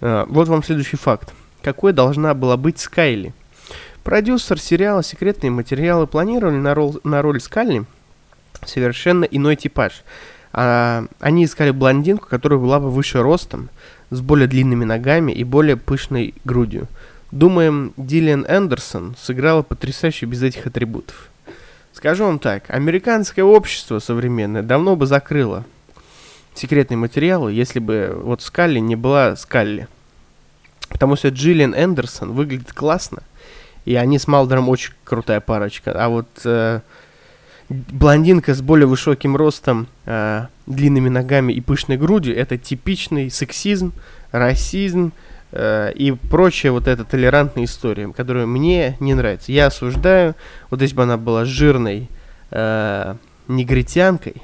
А, 0.00 0.24
вот 0.28 0.46
вам 0.46 0.62
следующий 0.62 0.96
факт 0.96 1.34
какой 1.62 1.92
должна 1.92 2.34
была 2.34 2.56
быть 2.56 2.78
Скайли. 2.78 3.32
Продюсер 4.04 4.58
сериала 4.58 5.02
«Секретные 5.02 5.50
материалы» 5.50 6.06
планировали 6.06 6.56
на 6.56 6.74
роль, 6.74 6.94
на 7.04 7.20
роль 7.20 7.40
Скайли 7.40 7.84
совершенно 8.64 9.24
иной 9.24 9.56
типаж. 9.56 10.02
А, 10.52 11.04
они 11.20 11.44
искали 11.44 11.70
блондинку, 11.70 12.26
которая 12.26 12.58
была 12.58 12.80
бы 12.80 12.90
выше 12.90 13.22
ростом, 13.22 13.68
с 14.10 14.20
более 14.20 14.48
длинными 14.48 14.84
ногами 14.84 15.32
и 15.32 15.44
более 15.44 15.76
пышной 15.76 16.34
грудью. 16.44 16.88
Думаем, 17.30 17.92
Диллиан 17.96 18.46
Эндерсон 18.48 19.14
сыграла 19.20 19.62
потрясающе 19.62 20.26
без 20.26 20.42
этих 20.42 20.66
атрибутов. 20.66 21.28
Скажу 21.92 22.24
вам 22.24 22.38
так, 22.38 22.64
американское 22.68 23.44
общество 23.44 23.98
современное 23.98 24.62
давно 24.62 24.96
бы 24.96 25.06
закрыло 25.06 25.64
секретные 26.54 26.96
материалы, 26.96 27.52
если 27.52 27.78
бы 27.78 28.18
вот 28.22 28.42
Скалли 28.42 28.78
не 28.78 28.96
была 28.96 29.36
Скалли. 29.36 29.88
Потому 30.88 31.16
что 31.16 31.28
Джиллиан 31.28 31.74
Эндерсон 31.74 32.32
выглядит 32.32 32.72
классно. 32.72 33.22
И 33.84 33.94
они 33.94 34.18
с 34.18 34.26
Малдером 34.26 34.68
очень 34.68 34.92
крутая 35.04 35.40
парочка. 35.40 35.92
А 35.94 36.08
вот 36.08 36.28
э, 36.44 36.80
блондинка 37.68 38.54
с 38.54 38.60
более 38.60 38.86
высоким 38.86 39.36
ростом, 39.36 39.86
э, 40.06 40.46
длинными 40.66 41.08
ногами 41.08 41.52
и 41.52 41.60
пышной 41.60 41.96
грудью 41.96 42.36
это 42.36 42.58
типичный 42.58 43.30
сексизм, 43.30 43.92
расизм 44.30 45.12
э, 45.52 45.92
и 45.94 46.12
прочая 46.12 46.72
вот 46.72 46.86
эта 46.86 47.04
толерантная 47.04 47.64
история, 47.64 48.12
которая 48.12 48.46
мне 48.46 48.96
не 49.00 49.14
нравится. 49.14 49.52
Я 49.52 49.66
осуждаю, 49.66 50.34
вот 50.70 50.82
если 50.82 50.94
бы 50.94 51.04
она 51.04 51.16
была 51.16 51.44
жирной 51.44 52.08
э, 52.50 53.14
негритянкой, 53.48 54.42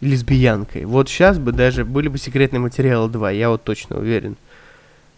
лесбиянкой, 0.00 0.84
вот 0.84 1.08
сейчас 1.08 1.38
бы 1.38 1.52
даже 1.52 1.84
были 1.84 2.08
бы 2.08 2.18
секретные 2.18 2.60
материалы 2.60 3.08
2, 3.08 3.30
я 3.30 3.50
вот 3.50 3.62
точно 3.62 3.98
уверен. 3.98 4.32
Э, 4.32 4.53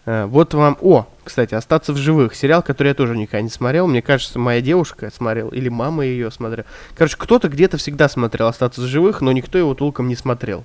вот 0.06 0.54
вам... 0.54 0.78
О, 0.80 1.06
кстати, 1.24 1.54
«Остаться 1.54 1.92
в 1.92 1.96
живых». 1.96 2.36
Сериал, 2.36 2.62
который 2.62 2.88
я 2.88 2.94
тоже 2.94 3.16
никогда 3.16 3.42
не 3.42 3.48
смотрел. 3.48 3.88
Мне 3.88 4.02
кажется, 4.02 4.38
моя 4.38 4.60
девушка 4.60 5.10
смотрела, 5.12 5.50
или 5.50 5.68
мама 5.68 6.04
ее 6.04 6.30
смотрела. 6.30 6.66
Короче, 6.94 7.16
кто-то 7.18 7.48
где-то 7.48 7.76
всегда 7.76 8.08
смотрел 8.08 8.46
«Остаться 8.46 8.80
в 8.80 8.84
живых», 8.84 9.20
но 9.20 9.32
никто 9.32 9.58
его 9.58 9.74
толком 9.74 10.06
не 10.06 10.14
смотрел. 10.14 10.64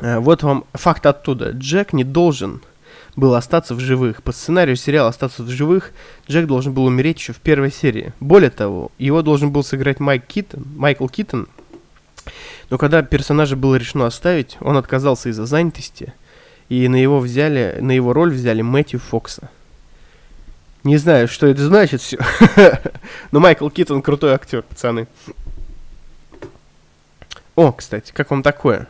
Э, 0.00 0.18
вот 0.18 0.42
вам 0.42 0.64
факт 0.72 1.04
оттуда. 1.04 1.50
Джек 1.50 1.92
не 1.92 2.04
должен 2.04 2.62
был 3.14 3.34
остаться 3.34 3.74
в 3.74 3.80
живых. 3.80 4.22
По 4.22 4.32
сценарию 4.32 4.76
сериала 4.76 5.10
«Остаться 5.10 5.42
в 5.42 5.50
живых» 5.50 5.92
Джек 6.26 6.46
должен 6.46 6.72
был 6.72 6.86
умереть 6.86 7.18
еще 7.18 7.34
в 7.34 7.40
первой 7.40 7.70
серии. 7.70 8.14
Более 8.20 8.50
того, 8.50 8.90
его 8.96 9.20
должен 9.20 9.50
был 9.50 9.62
сыграть 9.62 10.00
Майк 10.00 10.26
Киттон, 10.26 10.64
Майкл 10.76 11.08
Киттон. 11.08 11.48
Но 12.70 12.78
когда 12.78 13.02
персонажа 13.02 13.56
было 13.56 13.76
решено 13.76 14.06
оставить, 14.06 14.56
он 14.60 14.78
отказался 14.78 15.28
из-за 15.28 15.44
занятости– 15.44 16.14
и 16.68 16.88
на 16.88 16.96
его 16.96 17.20
взяли, 17.20 17.78
на 17.80 17.92
его 17.92 18.12
роль 18.12 18.32
взяли 18.32 18.62
Мэтью 18.62 19.00
Фокса. 19.00 19.50
Не 20.84 20.96
знаю, 20.98 21.26
что 21.28 21.46
это 21.46 21.64
значит 21.64 22.00
все. 22.00 22.18
Но 23.32 23.40
Майкл 23.40 23.68
Китон 23.68 24.02
крутой 24.02 24.34
актер, 24.34 24.62
пацаны. 24.62 25.08
О, 27.56 27.72
кстати, 27.72 28.12
как 28.12 28.30
вам 28.30 28.42
такое? 28.42 28.86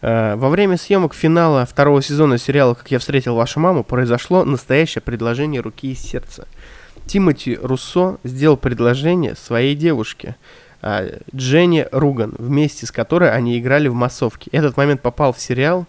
Uh, 0.00 0.34
во 0.36 0.48
время 0.48 0.76
съемок 0.76 1.14
финала 1.14 1.64
второго 1.64 2.02
сезона 2.02 2.36
сериала 2.36 2.74
«Как 2.74 2.90
я 2.90 2.98
встретил 2.98 3.36
вашу 3.36 3.60
маму» 3.60 3.84
произошло 3.84 4.44
настоящее 4.44 5.00
предложение 5.00 5.60
руки 5.60 5.92
и 5.92 5.94
сердца. 5.94 6.48
Тимоти 7.06 7.54
Руссо 7.54 8.18
сделал 8.24 8.56
предложение 8.56 9.36
своей 9.36 9.76
девушке, 9.76 10.34
uh, 10.80 11.22
Дженни 11.32 11.86
Руган, 11.92 12.34
вместе 12.36 12.84
с 12.84 12.90
которой 12.90 13.30
они 13.30 13.56
играли 13.60 13.86
в 13.86 13.94
массовке. 13.94 14.50
Этот 14.50 14.76
момент 14.76 15.02
попал 15.02 15.32
в 15.32 15.38
сериал, 15.38 15.82
а, 15.82 15.86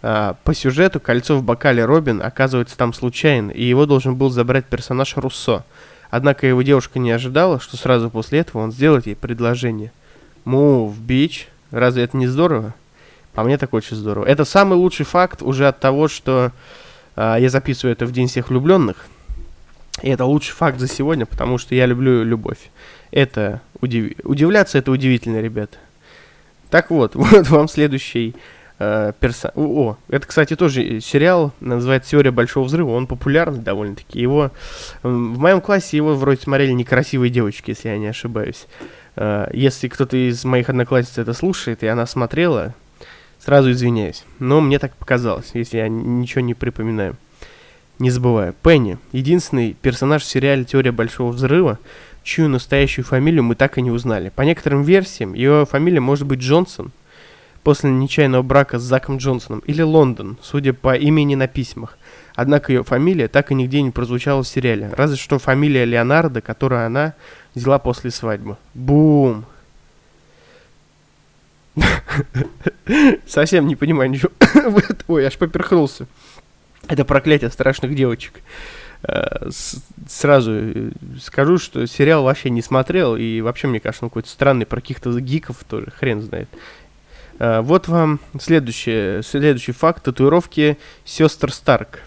по 0.00 0.54
сюжету 0.54 0.98
кольцо 0.98 1.36
в 1.36 1.42
бокале 1.42 1.84
Робин 1.84 2.22
оказывается 2.22 2.76
там 2.76 2.92
случайно, 2.94 3.50
и 3.50 3.64
его 3.64 3.84
должен 3.86 4.16
был 4.16 4.30
забрать 4.30 4.64
персонаж 4.64 5.16
Руссо. 5.16 5.64
Однако 6.10 6.46
его 6.46 6.62
девушка 6.62 6.98
не 6.98 7.10
ожидала, 7.12 7.60
что 7.60 7.76
сразу 7.76 8.10
после 8.10 8.40
этого 8.40 8.62
он 8.62 8.72
сделает 8.72 9.06
ей 9.06 9.14
предложение. 9.14 9.92
Move, 10.44 10.94
bitch. 10.98 11.46
Разве 11.70 12.02
это 12.02 12.16
не 12.16 12.26
здорово? 12.26 12.74
По 13.32 13.44
мне 13.44 13.56
так 13.58 13.72
очень 13.74 13.96
здорово. 13.96 14.24
Это 14.24 14.44
самый 14.44 14.74
лучший 14.74 15.06
факт 15.06 15.40
уже 15.40 15.68
от 15.68 15.78
того, 15.78 16.08
что 16.08 16.50
э, 17.14 17.36
я 17.38 17.48
записываю 17.48 17.92
это 17.92 18.06
в 18.06 18.12
День 18.12 18.26
всех 18.26 18.50
влюбленных. 18.50 19.06
И 20.02 20.08
это 20.08 20.24
лучший 20.24 20.52
факт 20.52 20.80
за 20.80 20.88
сегодня, 20.88 21.26
потому 21.26 21.58
что 21.58 21.76
я 21.76 21.86
люблю 21.86 22.24
любовь. 22.24 22.70
Это 23.12 23.60
удив... 23.80 24.14
удивляться 24.24 24.78
это 24.78 24.90
удивительно, 24.90 25.40
ребята. 25.40 25.76
Так 26.70 26.90
вот, 26.90 27.14
вот 27.14 27.48
вам 27.48 27.68
следующий 27.68 28.30
э, 28.30 28.38
перса... 28.80 29.52
О, 29.56 29.98
это, 30.08 30.26
кстати, 30.26 30.56
тоже 30.56 31.00
сериал, 31.00 31.52
называется 31.60 32.12
«Теория 32.12 32.30
Большого 32.30 32.64
Взрыва», 32.64 32.92
он 32.92 33.06
популярный 33.06 33.60
довольно-таки. 33.60 34.18
Его... 34.18 34.52
В 35.02 35.38
моем 35.38 35.60
классе 35.60 35.98
его 35.98 36.14
вроде 36.14 36.40
смотрели 36.40 36.72
некрасивые 36.72 37.30
девочки, 37.30 37.70
если 37.70 37.90
я 37.90 37.98
не 37.98 38.06
ошибаюсь. 38.06 38.66
Э, 39.16 39.50
если 39.52 39.88
кто-то 39.88 40.16
из 40.16 40.46
моих 40.46 40.70
одноклассниц 40.70 41.18
это 41.18 41.34
слушает, 41.34 41.82
и 41.82 41.88
она 41.88 42.06
смотрела, 42.06 42.74
сразу 43.38 43.70
извиняюсь. 43.70 44.24
Но 44.38 44.62
мне 44.62 44.78
так 44.78 44.94
показалось, 44.96 45.50
если 45.52 45.76
я 45.76 45.88
ничего 45.88 46.40
не 46.40 46.54
припоминаю. 46.54 47.16
Не 47.98 48.10
забываю. 48.10 48.54
Пенни. 48.62 48.96
Единственный 49.12 49.74
персонаж 49.74 50.22
в 50.22 50.26
сериале 50.26 50.64
«Теория 50.64 50.92
Большого 50.92 51.32
Взрыва», 51.32 51.78
чью 52.22 52.48
настоящую 52.48 53.04
фамилию 53.04 53.44
мы 53.44 53.56
так 53.56 53.76
и 53.76 53.82
не 53.82 53.90
узнали. 53.90 54.30
По 54.30 54.40
некоторым 54.40 54.84
версиям, 54.84 55.34
его 55.34 55.66
фамилия 55.66 56.00
может 56.00 56.26
быть 56.26 56.40
Джонсон– 56.40 56.92
после 57.62 57.90
нечаянного 57.90 58.42
брака 58.42 58.78
с 58.78 58.82
Заком 58.82 59.18
Джонсоном, 59.18 59.60
или 59.60 59.82
Лондон, 59.82 60.38
судя 60.42 60.72
по 60.72 60.96
имени 60.96 61.34
на 61.34 61.46
письмах. 61.46 61.98
Однако 62.34 62.72
ее 62.72 62.84
фамилия 62.84 63.28
так 63.28 63.50
и 63.50 63.54
нигде 63.54 63.82
не 63.82 63.90
прозвучала 63.90 64.42
в 64.42 64.48
сериале, 64.48 64.90
разве 64.96 65.16
что 65.16 65.38
фамилия 65.38 65.84
Леонардо, 65.84 66.40
которую 66.40 66.86
она 66.86 67.14
взяла 67.54 67.78
после 67.78 68.10
свадьбы. 68.10 68.56
Бум! 68.74 69.44
Совсем 73.26 73.66
не 73.66 73.76
понимаю 73.76 74.10
ничего. 74.10 74.30
Ой, 75.08 75.26
аж 75.26 75.36
поперхнулся. 75.36 76.06
Это 76.88 77.04
проклятие 77.04 77.50
страшных 77.50 77.94
девочек. 77.94 78.40
Э, 79.02 79.48
сразу 80.08 80.52
э, 80.52 80.90
скажу, 81.22 81.58
что 81.58 81.86
сериал 81.86 82.24
вообще 82.24 82.50
не 82.50 82.60
смотрел, 82.62 83.16
и 83.16 83.40
вообще, 83.40 83.66
мне 83.66 83.80
кажется, 83.80 84.04
он 84.04 84.10
какой-то 84.10 84.28
странный, 84.28 84.66
про 84.66 84.80
каких-то 84.80 85.18
гиков 85.20 85.64
тоже, 85.68 85.90
хрен 85.90 86.20
знает. 86.20 86.48
Э, 87.40 87.62
вот 87.62 87.88
вам 87.88 88.20
следующий, 88.38 89.22
следующий 89.22 89.72
факт 89.72 90.04
татуировки 90.04 90.78
сестр 91.04 91.50
Старк. 91.52 92.00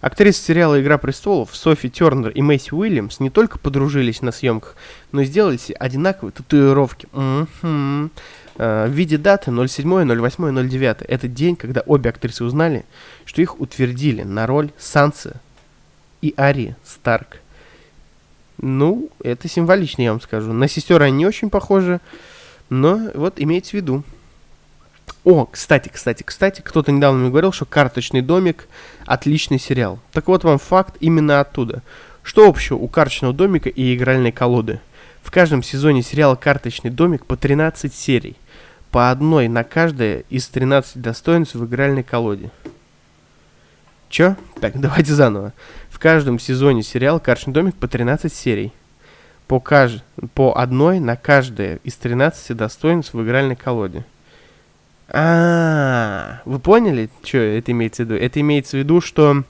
Актрисы 0.00 0.42
сериала 0.42 0.80
«Игра 0.80 0.96
престолов» 0.96 1.54
Софи 1.54 1.90
Тернер 1.90 2.30
и 2.30 2.40
Мэйси 2.40 2.72
Уильямс 2.72 3.20
не 3.20 3.28
только 3.28 3.58
подружились 3.58 4.22
на 4.22 4.32
съемках, 4.32 4.76
но 5.12 5.20
и 5.20 5.26
сделали 5.26 5.58
себе 5.58 5.76
одинаковые 5.76 6.32
татуировки. 6.32 7.06
Mm-hmm. 7.12 8.10
в 8.56 8.88
виде 8.88 9.18
даты 9.18 9.50
07, 9.50 10.10
08, 10.10 10.68
09. 10.70 10.96
Это 11.02 11.28
день, 11.28 11.56
когда 11.56 11.82
обе 11.82 12.08
актрисы 12.08 12.44
узнали, 12.44 12.86
что 13.26 13.42
их 13.42 13.60
утвердили 13.60 14.22
на 14.22 14.46
роль 14.46 14.70
Сансы 14.78 15.34
и 16.22 16.32
Ари 16.38 16.76
Старк. 16.82 17.40
Ну, 18.56 19.10
это 19.22 19.48
символично, 19.48 20.02
я 20.02 20.12
вам 20.12 20.22
скажу. 20.22 20.54
На 20.54 20.66
сестер 20.66 21.02
они 21.02 21.18
не 21.18 21.26
очень 21.26 21.50
похожи, 21.50 22.00
но 22.70 23.10
вот 23.14 23.34
имейте 23.36 23.70
в 23.70 23.74
виду. 23.74 24.02
О, 25.24 25.44
кстати, 25.44 25.90
кстати, 25.92 26.22
кстати, 26.22 26.62
кто-то 26.62 26.92
недавно 26.92 27.20
мне 27.20 27.30
говорил, 27.30 27.52
что 27.52 27.66
«Карточный 27.66 28.22
домик»— 28.22 28.68
отличный 29.06 29.58
сериал. 29.58 29.98
Так 30.12 30.28
вот 30.28 30.44
вам 30.44 30.58
факт 30.58 30.96
именно 31.00 31.40
оттуда. 31.40 31.82
Что 32.22 32.48
общего 32.48 32.76
у 32.78 32.88
«Карточного 32.88 33.34
домика» 33.34 33.68
и 33.68 33.94
игральной 33.94 34.32
колоды? 34.32 34.80
В 35.22 35.30
каждом 35.30 35.62
сезоне 35.62 36.02
сериала 36.02 36.36
«Карточный 36.36 36.90
домик» 36.90 37.26
по 37.26 37.36
13 37.36 37.92
серий. 37.94 38.36
По 38.90 39.10
одной 39.10 39.48
на 39.48 39.62
каждое 39.62 40.24
из 40.30 40.48
13 40.48 41.02
достоинств 41.02 41.54
в 41.54 41.66
игральной 41.66 42.02
колоде. 42.02 42.50
Чё? 44.08 44.36
Так, 44.60 44.72
давайте 44.80 45.12
заново. 45.12 45.52
В 45.90 45.98
каждом 45.98 46.38
сезоне 46.38 46.82
сериала 46.82 47.18
«Карточный 47.18 47.52
домик» 47.52 47.76
по 47.76 47.88
13 47.88 48.32
серий. 48.32 48.72
По, 49.46 49.60
кажд... 49.60 50.02
по 50.34 50.58
одной 50.58 50.98
на 50.98 51.16
каждое 51.16 51.76
из 51.84 51.96
13 51.96 52.56
достоинств 52.56 53.12
в 53.12 53.22
игральной 53.22 53.56
колоде. 53.56 54.06
А, 55.12 56.40
вы 56.44 56.60
поняли, 56.60 57.10
что 57.24 57.38
это 57.38 57.72
имеется 57.72 58.04
в 58.04 58.06
виду? 58.06 58.14
Это 58.14 58.40
имеется 58.40 58.76
в 58.76 58.80
виду, 58.80 59.00
что 59.00 59.42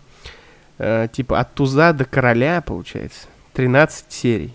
э, 0.78 1.08
типа 1.12 1.38
от 1.38 1.52
туза 1.54 1.92
до 1.92 2.06
короля, 2.06 2.62
получается, 2.62 3.26
13 3.52 4.06
серий. 4.08 4.54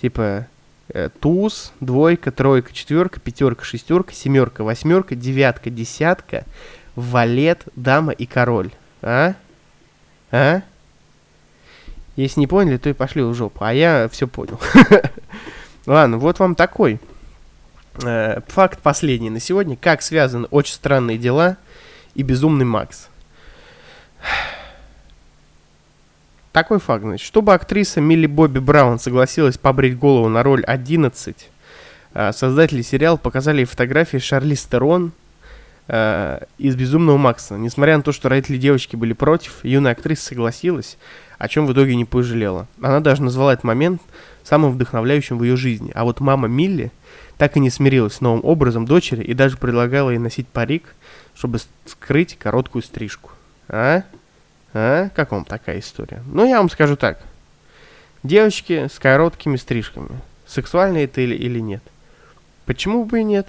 Типа 0.00 0.48
э, 0.88 1.10
туз, 1.20 1.72
двойка, 1.80 2.32
тройка, 2.32 2.72
четверка, 2.72 3.20
пятерка, 3.20 3.64
шестерка, 3.64 4.12
семерка, 4.12 4.64
восьмерка, 4.64 5.14
девятка, 5.14 5.70
десятка, 5.70 6.44
валет, 6.96 7.62
дама 7.76 8.10
и 8.12 8.26
король. 8.26 8.72
А? 9.00 9.34
А? 10.32 10.62
Если 12.16 12.40
не 12.40 12.48
поняли, 12.48 12.78
то 12.78 12.90
и 12.90 12.94
пошли 12.94 13.22
в 13.22 13.32
жопу. 13.32 13.64
А 13.64 13.72
я 13.72 14.08
все 14.10 14.26
понял. 14.26 14.60
Ладно, 15.86 16.18
вот 16.18 16.40
вам 16.40 16.56
такой 16.56 17.00
факт 17.94 18.80
последний 18.80 19.30
на 19.30 19.40
сегодня. 19.40 19.76
Как 19.76 20.02
связаны 20.02 20.46
очень 20.50 20.74
странные 20.74 21.18
дела 21.18 21.56
и 22.14 22.22
безумный 22.22 22.64
Макс. 22.64 23.08
Такой 26.52 26.78
факт, 26.78 27.02
значит. 27.02 27.26
Чтобы 27.26 27.54
актриса 27.54 28.00
Милли 28.00 28.26
Бобби 28.26 28.58
Браун 28.58 28.98
согласилась 28.98 29.58
побрить 29.58 29.98
голову 29.98 30.28
на 30.28 30.42
роль 30.42 30.64
11, 30.64 31.48
э, 32.14 32.32
создатели 32.32 32.82
сериала 32.82 33.16
показали 33.16 33.64
фотографии 33.64 34.18
Шарли 34.18 34.54
Стерон 34.54 35.12
э, 35.88 36.40
из 36.58 36.76
«Безумного 36.76 37.16
Макса». 37.16 37.56
Несмотря 37.56 37.96
на 37.96 38.02
то, 38.02 38.12
что 38.12 38.28
родители 38.28 38.58
девочки 38.58 38.96
были 38.96 39.14
против, 39.14 39.64
юная 39.64 39.92
актриса 39.92 40.26
согласилась, 40.26 40.98
о 41.38 41.48
чем 41.48 41.66
в 41.66 41.72
итоге 41.72 41.96
не 41.96 42.04
пожалела. 42.04 42.66
Она 42.82 43.00
даже 43.00 43.22
назвала 43.22 43.54
этот 43.54 43.64
момент 43.64 44.02
самым 44.44 44.72
вдохновляющим 44.72 45.38
в 45.38 45.44
ее 45.44 45.56
жизни. 45.56 45.90
А 45.94 46.04
вот 46.04 46.20
мама 46.20 46.48
Милли– 46.48 46.92
так 47.38 47.56
и 47.56 47.60
не 47.60 47.70
смирилась 47.70 48.14
с 48.14 48.20
новым 48.20 48.44
образом 48.44 48.86
дочери 48.86 49.22
и 49.22 49.34
даже 49.34 49.56
предлагала 49.56 50.10
ей 50.10 50.18
носить 50.18 50.48
парик, 50.48 50.94
чтобы 51.34 51.58
скрыть 51.86 52.38
короткую 52.38 52.82
стрижку. 52.82 53.30
А? 53.68 54.02
А? 54.74 55.08
Как 55.10 55.32
вам 55.32 55.44
такая 55.44 55.80
история? 55.80 56.22
Ну, 56.26 56.46
я 56.46 56.58
вам 56.58 56.70
скажу 56.70 56.96
так. 56.96 57.22
Девочки 58.22 58.88
с 58.92 58.98
короткими 58.98 59.56
стрижками. 59.56 60.20
Сексуально 60.46 60.98
это 60.98 61.20
или, 61.20 61.34
или 61.34 61.58
нет? 61.58 61.82
Почему 62.66 63.04
бы 63.04 63.20
и 63.20 63.24
нет? 63.24 63.48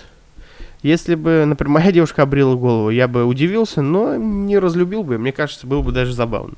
Если 0.82 1.16
бы, 1.16 1.46
например, 1.46 1.72
моя 1.72 1.92
девушка 1.92 2.24
обрила 2.24 2.56
голову, 2.56 2.90
я 2.90 3.08
бы 3.08 3.24
удивился, 3.26 3.82
но 3.82 4.16
не 4.16 4.58
разлюбил 4.58 5.04
бы. 5.04 5.18
Мне 5.18 5.32
кажется, 5.32 5.68
было 5.68 5.82
бы 5.82 5.92
даже 5.92 6.14
забавно. 6.14 6.56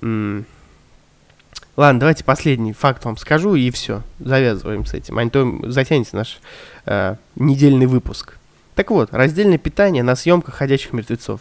М 0.00 0.44
Ладно, 1.76 2.00
давайте 2.00 2.24
последний 2.24 2.72
факт 2.72 3.04
вам 3.04 3.16
скажу 3.16 3.54
и 3.54 3.70
все. 3.70 4.02
Завязываем 4.20 4.84
с 4.84 4.92
этим. 4.92 5.18
А 5.18 5.24
не 5.24 5.30
то 5.30 5.58
затянется 5.70 6.16
наш 6.16 6.40
э, 6.84 7.16
недельный 7.34 7.86
выпуск. 7.86 8.36
Так 8.74 8.90
вот, 8.90 9.12
раздельное 9.12 9.58
питание 9.58 10.02
на 10.02 10.16
съемках 10.16 10.54
«Ходячих 10.54 10.92
мертвецов». 10.92 11.40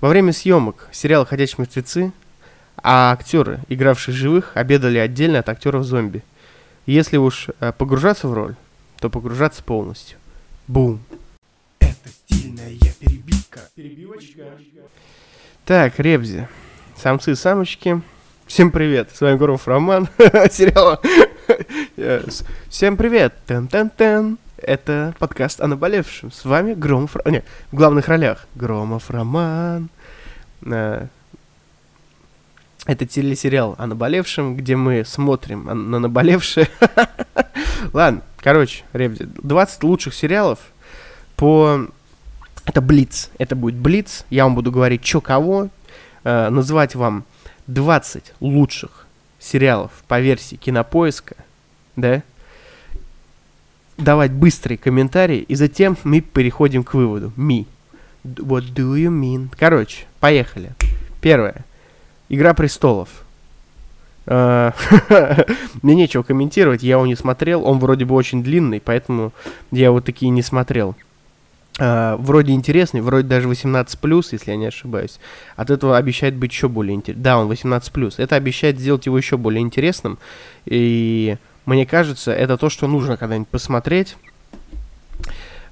Во 0.00 0.08
время 0.08 0.32
съемок 0.32 0.88
сериала 0.92 1.24
«Ходячие 1.24 1.60
мертвецы» 1.60 2.12
а 2.76 3.12
актеры, 3.12 3.60
игравшие 3.68 4.14
живых, 4.14 4.52
обедали 4.54 4.98
отдельно 4.98 5.38
от 5.38 5.48
актеров 5.48 5.84
зомби. 5.84 6.22
Если 6.86 7.16
уж 7.16 7.48
э, 7.60 7.72
погружаться 7.72 8.28
в 8.28 8.34
роль, 8.34 8.56
то 8.98 9.08
погружаться 9.08 9.62
полностью. 9.62 10.18
Бум. 10.66 11.00
Это 11.78 12.10
стильная 12.10 12.76
перебивка. 12.98 13.60
Перебивочка. 13.74 14.42
Так, 15.64 15.98
Ребзи. 15.98 16.46
Самцы 16.96 17.32
и 17.32 17.34
самочки. 17.34 18.02
Всем 18.46 18.70
привет, 18.70 19.08
с 19.12 19.22
вами 19.22 19.38
Гуров 19.38 19.66
Роман, 19.66 20.06
сериал. 20.50 21.00
Всем 22.68 22.98
привет, 22.98 23.34
тен-тен-тен. 23.48 24.36
Это 24.58 25.14
подкаст 25.18 25.62
о 25.62 25.66
наболевшем. 25.66 26.30
С 26.30 26.44
вами 26.44 26.74
Громов... 26.74 27.16
Не, 27.24 27.42
в 27.72 27.76
главных 27.76 28.06
ролях 28.06 28.46
Громов 28.54 29.10
Роман. 29.10 29.88
Это 30.62 31.08
телесериал 33.08 33.76
о 33.78 33.86
наболевшем, 33.86 34.56
где 34.56 34.76
мы 34.76 35.04
смотрим 35.06 35.64
на 35.90 35.98
наболевшее. 35.98 36.68
Ладно, 37.94 38.20
короче, 38.40 38.84
ребята, 38.92 39.26
20 39.42 39.82
лучших 39.84 40.14
сериалов 40.14 40.58
по... 41.36 41.86
Это 42.66 42.82
Блиц. 42.82 43.30
Это 43.38 43.56
будет 43.56 43.76
Блиц. 43.76 44.26
Я 44.28 44.44
вам 44.44 44.54
буду 44.54 44.70
говорить, 44.70 45.04
что 45.04 45.22
кого. 45.22 45.70
Э, 46.24 46.50
называть 46.50 46.94
вам 46.94 47.24
20 47.66 48.34
лучших 48.40 49.06
сериалов 49.38 49.90
по 50.08 50.20
версии 50.20 50.56
Кинопоиска, 50.56 51.36
да, 51.96 52.22
давать 53.96 54.32
быстрые 54.32 54.78
комментарии, 54.78 55.38
и 55.38 55.54
затем 55.54 55.96
мы 56.04 56.20
переходим 56.20 56.84
к 56.84 56.94
выводу. 56.94 57.32
Me. 57.36 57.66
What 58.24 58.72
do 58.74 58.94
you 58.94 59.10
mean? 59.10 59.48
Короче, 59.56 60.06
поехали. 60.20 60.72
Первое. 61.20 61.64
Игра 62.28 62.54
престолов. 62.54 63.08
А, 64.26 64.72
мне 65.82 65.94
нечего 65.94 66.22
комментировать, 66.22 66.82
я 66.82 66.92
его 66.92 67.06
не 67.06 67.16
смотрел. 67.16 67.64
Он 67.64 67.78
вроде 67.78 68.04
бы 68.04 68.14
очень 68.14 68.42
длинный, 68.42 68.80
поэтому 68.80 69.32
я 69.70 69.86
его 69.86 70.00
такие 70.00 70.30
не 70.30 70.42
смотрел. 70.42 70.96
Uh, 71.80 72.16
вроде 72.18 72.52
интересный, 72.52 73.00
вроде 73.00 73.26
даже 73.26 73.48
18 73.48 73.98
плюс, 73.98 74.32
если 74.32 74.52
я 74.52 74.56
не 74.56 74.66
ошибаюсь. 74.66 75.18
От 75.56 75.70
этого 75.70 75.96
обещает 75.96 76.36
быть 76.36 76.52
еще 76.52 76.68
более 76.68 76.94
интересным. 76.94 77.22
Да, 77.24 77.38
он 77.38 77.48
18 77.48 77.92
плюс. 77.92 78.20
Это 78.20 78.36
обещает 78.36 78.78
сделать 78.78 79.06
его 79.06 79.18
еще 79.18 79.36
более 79.36 79.60
интересным. 79.60 80.18
И 80.66 81.36
мне 81.66 81.84
кажется, 81.84 82.32
это 82.32 82.56
то, 82.58 82.70
что 82.70 82.86
нужно 82.86 83.16
когда-нибудь 83.16 83.48
посмотреть. 83.48 84.16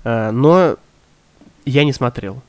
Uh, 0.03 0.33
но 0.33 0.77
я 1.65 1.85
не 1.85 1.93
смотрел. 1.93 2.43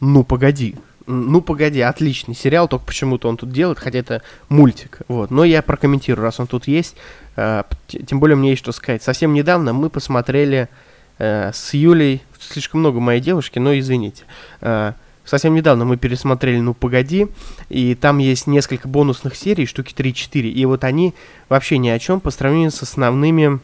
Ну 0.00 0.24
погоди. 0.24 0.76
Ну 1.06 1.42
погоди, 1.42 1.82
отличный 1.82 2.34
сериал, 2.34 2.66
только 2.66 2.86
почему-то 2.86 3.28
он 3.28 3.36
тут 3.36 3.50
делает, 3.50 3.78
хотя 3.78 3.98
это 3.98 4.22
мультик. 4.48 5.00
Вот. 5.08 5.30
Но 5.30 5.44
я 5.44 5.60
прокомментирую, 5.60 6.24
раз 6.24 6.40
он 6.40 6.46
тут 6.46 6.66
есть. 6.66 6.96
Uh, 7.36 7.66
тем 8.06 8.20
более 8.20 8.36
мне 8.36 8.50
есть 8.50 8.62
что 8.62 8.72
сказать. 8.72 9.02
Совсем 9.02 9.34
недавно 9.34 9.74
мы 9.74 9.90
посмотрели 9.90 10.70
с 11.18 11.74
Юлей, 11.74 12.22
слишком 12.52 12.80
много 12.80 13.00
моей 13.00 13.20
девушки, 13.20 13.58
но 13.58 13.78
извините. 13.78 14.24
Э, 14.60 14.92
совсем 15.24 15.54
недавно 15.54 15.84
мы 15.84 15.96
пересмотрели 15.96 16.58
«Ну, 16.58 16.74
погоди», 16.74 17.28
и 17.68 17.94
там 17.94 18.18
есть 18.18 18.46
несколько 18.46 18.88
бонусных 18.88 19.36
серий, 19.36 19.66
штуки 19.66 19.94
3-4, 19.94 20.48
и 20.48 20.64
вот 20.64 20.84
они 20.84 21.14
вообще 21.48 21.78
ни 21.78 21.88
о 21.88 21.98
чем 21.98 22.20
по 22.20 22.30
сравнению 22.30 22.70
с 22.70 22.82
основными 22.82 23.60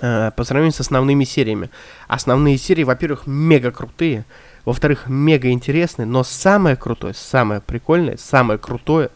э, 0.00 0.30
по 0.36 0.44
сравнению 0.44 0.74
с 0.74 0.80
основными 0.80 1.24
сериями. 1.24 1.70
Основные 2.08 2.58
серии, 2.58 2.84
во-первых, 2.84 3.26
мега 3.26 3.70
крутые, 3.70 4.24
во-вторых, 4.64 5.08
мега 5.08 5.50
интересные, 5.50 6.06
но 6.06 6.24
самое 6.24 6.76
крутое, 6.76 7.14
самое 7.14 7.60
прикольное, 7.60 8.16
самое 8.16 8.58
крутое 8.58 9.10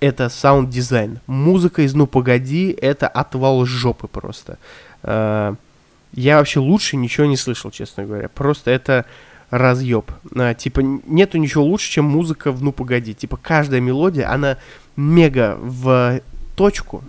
это 0.00 0.28
саунд-дизайн. 0.28 1.20
Музыка 1.28 1.82
из 1.82 1.94
«Ну, 1.94 2.08
погоди»— 2.08 2.76
это 2.82 3.06
отвал 3.06 3.64
жопы 3.64 4.08
просто. 4.08 4.58
Э, 5.04 5.56
я 6.14 6.38
вообще 6.38 6.60
лучше 6.60 6.96
ничего 6.96 7.26
не 7.26 7.36
слышал, 7.36 7.70
честно 7.70 8.04
говоря. 8.04 8.28
Просто 8.28 8.70
это 8.70 9.06
разъеб. 9.50 10.10
А, 10.34 10.54
типа, 10.54 10.80
нету 10.80 11.38
ничего 11.38 11.64
лучше, 11.64 11.90
чем 11.90 12.06
музыка 12.06 12.52
в 12.52 12.62
«Ну, 12.62 12.72
погоди». 12.72 13.14
Типа, 13.14 13.36
каждая 13.36 13.80
мелодия, 13.80 14.30
она 14.30 14.58
мега 14.96 15.58
в 15.60 16.20
точку, 16.56 17.04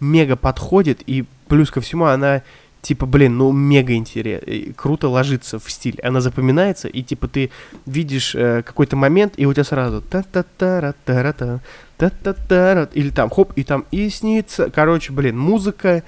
мега 0.00 0.36
подходит, 0.36 1.02
и 1.06 1.24
плюс 1.48 1.70
ко 1.70 1.80
всему 1.80 2.06
она, 2.06 2.42
типа, 2.82 3.06
блин, 3.06 3.36
ну, 3.38 3.52
мега 3.52 3.94
интересно, 3.94 4.72
круто 4.76 5.08
ложится 5.08 5.58
в 5.58 5.70
стиль. 5.70 6.00
Она 6.02 6.20
запоминается, 6.20 6.88
и, 6.88 7.02
типа, 7.02 7.26
ты 7.26 7.50
видишь 7.86 8.34
э, 8.34 8.62
какой-то 8.62 8.96
момент, 8.96 9.34
и 9.36 9.46
у 9.46 9.52
тебя 9.52 9.64
сразу 9.64 10.00
та 10.00 10.22
та 10.22 10.44
та 10.56 10.94
та 11.04 11.32
та 11.32 11.60
та 11.96 12.10
та 12.10 12.32
та 12.32 12.88
или 12.94 13.10
там, 13.10 13.28
хоп, 13.28 13.52
и 13.56 13.64
там 13.64 13.84
и 13.90 14.08
снится. 14.08 14.70
Короче, 14.70 15.12
блин, 15.12 15.38
музыка. 15.38 16.02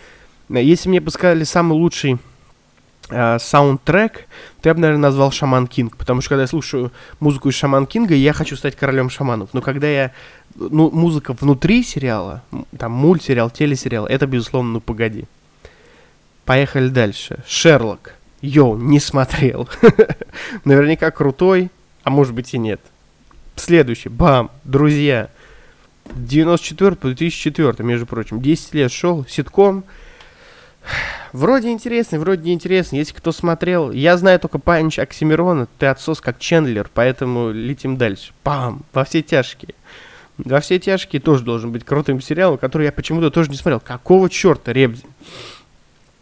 Если 0.48 0.88
мне 0.88 1.00
бы 1.00 1.10
сказали 1.12 1.44
самый 1.44 1.74
лучший 1.74 2.18
саундтрек, 3.10 4.26
то 4.60 4.68
я 4.68 4.74
бы, 4.74 4.80
наверное, 4.80 5.02
назвал 5.02 5.32
Шаман 5.32 5.66
Кинг, 5.66 5.96
потому 5.96 6.20
что 6.20 6.30
когда 6.30 6.42
я 6.42 6.48
слушаю 6.48 6.92
музыку 7.18 7.48
из 7.48 7.54
Шаман 7.54 7.86
Кинга, 7.86 8.14
я 8.14 8.32
хочу 8.32 8.56
стать 8.56 8.76
королем 8.76 9.10
шаманов. 9.10 9.50
Но 9.52 9.60
когда 9.60 9.88
я... 9.88 10.12
Ну, 10.56 10.90
музыка 10.90 11.36
внутри 11.38 11.82
сериала, 11.82 12.42
там 12.76 12.92
мультсериал, 12.92 13.50
телесериал, 13.50 14.06
это, 14.06 14.26
безусловно, 14.26 14.72
ну 14.72 14.80
погоди. 14.80 15.24
Поехали 16.44 16.88
дальше. 16.88 17.44
Шерлок. 17.46 18.14
Йоу, 18.42 18.76
не 18.76 19.00
смотрел. 19.00 19.68
Наверняка 20.64 21.10
крутой, 21.10 21.70
а 22.02 22.10
может 22.10 22.34
быть 22.34 22.54
и 22.54 22.58
нет. 22.58 22.80
Следующий, 23.56 24.08
бам, 24.08 24.50
друзья. 24.64 25.28
94 26.14 26.96
по 26.96 27.08
2004, 27.08 27.74
между 27.86 28.06
прочим. 28.06 28.40
10 28.40 28.74
лет 28.74 28.90
шел, 28.90 29.24
ситком. 29.28 29.84
Вроде 31.32 31.70
интересный, 31.70 32.18
вроде 32.18 32.42
не 32.42 32.54
интересный. 32.54 32.98
Если 32.98 33.14
кто 33.14 33.30
смотрел, 33.32 33.92
я 33.92 34.16
знаю 34.16 34.40
только 34.40 34.58
панч 34.58 34.98
Оксимирона, 34.98 35.68
ты 35.78 35.86
отсос 35.86 36.20
как 36.20 36.38
Чендлер, 36.38 36.90
поэтому 36.92 37.50
летим 37.50 37.96
дальше. 37.96 38.32
Пам! 38.42 38.82
Во 38.92 39.04
все 39.04 39.22
тяжкие. 39.22 39.74
Во 40.38 40.60
все 40.60 40.78
тяжкие 40.78 41.20
тоже 41.20 41.44
должен 41.44 41.70
быть 41.70 41.84
крутым 41.84 42.20
сериалом, 42.20 42.58
который 42.58 42.86
я 42.86 42.92
почему-то 42.92 43.30
тоже 43.30 43.50
не 43.50 43.56
смотрел. 43.56 43.80
Какого 43.80 44.28
черта, 44.28 44.72
Ребзи? 44.72 45.04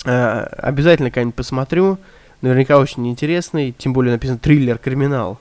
Э, 0.04 0.42
обязательно 0.58 1.10
когда-нибудь 1.10 1.36
посмотрю. 1.36 1.98
Наверняка 2.42 2.78
очень 2.78 3.08
интересный. 3.08 3.74
Тем 3.76 3.92
более 3.92 4.12
написано 4.12 4.38
триллер, 4.38 4.78
криминал. 4.78 5.38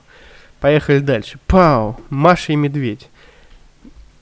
Поехали 0.60 1.00
дальше. 1.00 1.38
Пау! 1.46 2.00
Маша 2.08 2.52
и 2.52 2.56
Медведь. 2.56 3.08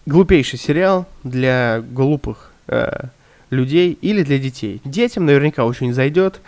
Глупейший 0.07 0.59
сериал 0.59 1.07
для 1.25 1.81
глупых 1.81 2.53
э, 2.69 3.09
людей 3.51 3.97
или 4.01 4.23
для 4.23 4.39
детей. 4.39 4.81
Детям 4.85 5.27
наверняка 5.27 5.65
очень 5.65 5.93
зайдет. 5.93 6.41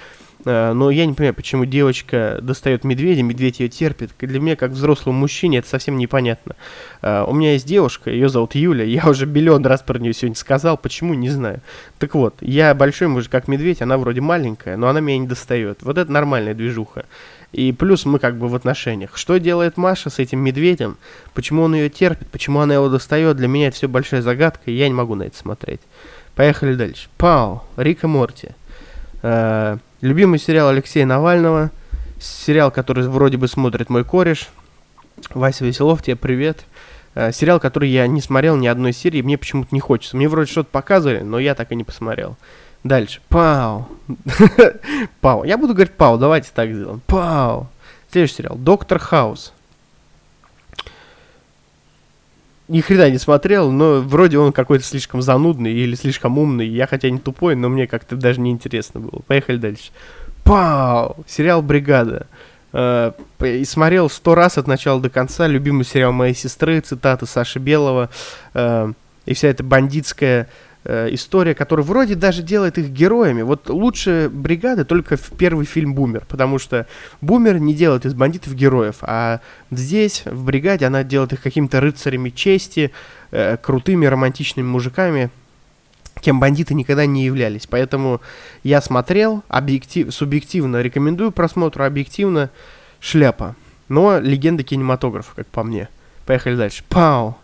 Э, 0.45 0.73
но 0.73 0.91
я 0.91 1.07
не 1.07 1.15
понимаю, 1.15 1.35
почему 1.35 1.65
девочка 1.65 2.39
достает 2.43 2.85
медведя, 2.85 3.23
медведь 3.23 3.61
ее 3.61 3.69
терпит. 3.69 4.11
Для 4.19 4.41
меня, 4.41 4.57
как 4.57 4.71
взрослому 4.71 5.19
мужчине, 5.19 5.59
это 5.59 5.69
совсем 5.69 5.99
непонятно. 5.99 6.57
Э, 7.03 7.25
у 7.27 7.35
меня 7.35 7.53
есть 7.53 7.67
девушка, 7.67 8.11
ее 8.11 8.29
зовут 8.29 8.55
Юля, 8.55 8.85
я 8.85 9.09
уже 9.09 9.27
миллион 9.27 9.67
раз 9.67 9.83
про 9.83 9.99
нее 9.99 10.13
сегодня 10.13 10.37
сказал, 10.37 10.77
почему, 10.79 11.15
не 11.15 11.31
знаю. 11.31 11.61
Так 11.99 12.15
вот, 12.15 12.37
я 12.41 12.75
большой 12.75 13.09
мужик, 13.09 13.31
как 13.31 13.49
медведь, 13.49 13.83
она 13.83 13.99
вроде 13.99 14.21
маленькая, 14.21 14.77
но 14.77 14.89
она 14.89 15.01
меня 15.01 15.19
не 15.19 15.27
достает. 15.27 15.83
Вот 15.83 15.99
это 15.99 16.11
нормальная 16.11 16.55
движуха. 16.55 17.05
И 17.53 17.73
плюс 17.73 18.05
мы 18.05 18.19
как 18.19 18.37
бы 18.37 18.47
в 18.49 18.55
отношениях. 18.55 19.17
Что 19.17 19.39
делает 19.39 19.79
Маша 19.79 20.11
с 20.11 20.19
этим 20.19 20.41
медведем? 20.41 20.99
Почему 21.33 21.63
он 21.63 21.75
ее 21.75 21.89
терпит? 21.89 22.29
Почему 22.29 22.61
она 22.61 22.75
его 22.75 22.91
достает? 22.91 23.39
Для 23.39 23.49
меня 23.49 23.69
это 23.69 23.77
все 23.77 23.89
большая 23.89 24.21
загадка, 24.21 24.71
и 24.71 24.75
я 24.75 24.87
не 24.87 24.95
могу 24.95 25.15
на 25.15 25.23
это 25.23 25.37
смотреть. 25.37 25.81
Поехали 26.39 26.77
дальше. 26.77 27.09
Пау, 27.17 27.65
Рика 27.77 28.07
Морти. 28.07 28.51
Э, 29.23 29.77
Любимый 30.01 30.39
сериал 30.39 30.69
Алексея 30.69 31.05
Навального, 31.05 31.73
сериал, 32.21 32.71
который 32.71 33.09
вроде 33.09 33.37
бы 33.37 33.49
смотрит 33.49 33.91
мой 33.91 34.05
кореш. 34.05 34.49
Вася 35.31 35.65
Веселов, 35.65 36.01
тебе 36.01 36.15
привет. 36.15 36.65
Э, 37.17 37.33
сериал, 37.33 37.59
который 37.59 37.89
я 37.89 38.07
не 38.07 38.21
смотрел 38.21 38.55
ни 38.55 38.69
одной 38.69 38.93
серии, 38.93 39.21
мне 39.21 39.37
почему-то 39.37 39.75
не 39.75 39.81
хочется. 39.81 40.17
Мне 40.17 40.29
вроде 40.29 40.49
что-то 40.49 40.69
показывали, 40.71 41.23
но 41.23 41.41
я 41.41 41.57
так 41.57 41.73
и 41.73 41.75
не 41.75 41.83
посмотрел. 41.83 42.37
Дальше. 42.85 43.21
Пау. 43.29 43.89
Пау. 45.21 45.43
Я 45.43 45.59
буду 45.59 45.75
говорить 45.75 45.95
Пау, 45.95 46.19
давайте 46.19 46.51
так 46.55 46.71
сделаем. 46.73 47.03
Пау. 47.09 47.67
Следующий 48.13 48.37
сериал. 48.37 48.55
Доктор 48.55 49.01
Хаус 49.01 49.53
ни 52.69 52.81
хрена 52.81 53.11
не 53.11 53.19
смотрел, 53.19 53.71
но 53.71 54.01
вроде 54.01 54.39
он 54.39 54.53
какой-то 54.53 54.85
слишком 54.85 55.23
занудный 55.23 55.73
или 55.73 55.95
слишком 55.95 56.39
умный. 56.39 56.67
Я 56.67 56.87
хотя 56.87 57.11
не 57.11 57.19
тупой, 57.19 57.57
но 57.57 57.69
мне 57.69 57.87
как-то 57.87 58.17
даже 58.17 58.41
не 58.41 58.51
интересно 58.51 59.01
было. 59.01 59.23
Поехали 59.27 59.57
дальше. 59.57 59.91
Пау! 60.45 61.17
Сериал 61.27 61.63
«Бригада». 61.63 62.27
Uh, 62.71 63.15
и 63.47 63.65
смотрел 63.65 64.11
сто 64.11 64.35
раз 64.35 64.59
от 64.59 64.67
начала 64.67 65.01
до 65.01 65.09
конца. 65.09 65.47
Любимый 65.47 65.85
сериал 65.85 66.13
моей 66.13 66.35
сестры, 66.35 66.81
цитаты 66.81 67.25
Саши 67.25 67.59
Белого. 67.59 68.11
Uh, 68.53 68.95
и 69.25 69.33
вся 69.33 69.49
эта 69.49 69.65
бандитская 69.65 70.49
Э, 70.91 71.09
история, 71.13 71.55
которая 71.55 71.85
вроде 71.85 72.15
даже 72.15 72.43
делает 72.43 72.79
их 72.79 72.89
героями. 72.89 73.43
Вот 73.43 73.69
лучше 73.69 74.31
бригады 74.33 74.87
только 74.87 75.19
в 75.19 75.33
первый 75.37 75.67
фильм 75.67 75.93
Бумер, 75.93 76.25
потому 76.27 76.59
что 76.59 76.87
Бумер 77.21 77.59
не 77.59 77.75
делает 77.75 78.07
из 78.07 78.15
бандитов 78.15 78.55
героев, 78.55 78.97
а 79.03 79.41
здесь, 79.71 80.23
в 80.25 80.45
бригаде, 80.45 80.87
она 80.87 81.05
делает 81.05 81.35
их 81.35 81.43
какими-то 81.43 81.83
рыцарями 81.83 82.31
чести, 82.31 82.91
э, 83.33 83.59
крутыми 83.59 84.07
романтичными 84.07 84.67
мужиками, 84.67 85.29
кем 86.23 86.41
бандиты 86.41 86.73
никогда 86.73 87.05
не 87.05 87.27
являлись. 87.27 87.67
Поэтому 87.67 88.23
я 88.63 88.81
смотрел, 88.81 89.43
объектив, 89.49 90.11
субъективно 90.15 90.81
рекомендую 90.81 91.33
просмотру, 91.33 91.85
объективно 91.85 92.49
шляпа. 92.99 93.57
Но 93.91 94.19
легенда 94.21 94.63
кинематографа, 94.63 95.33
как 95.37 95.49
по 95.49 95.63
мне. 95.63 95.91
Поехали 96.25 96.57
дальше. 96.57 96.83
Пау! 96.89 97.37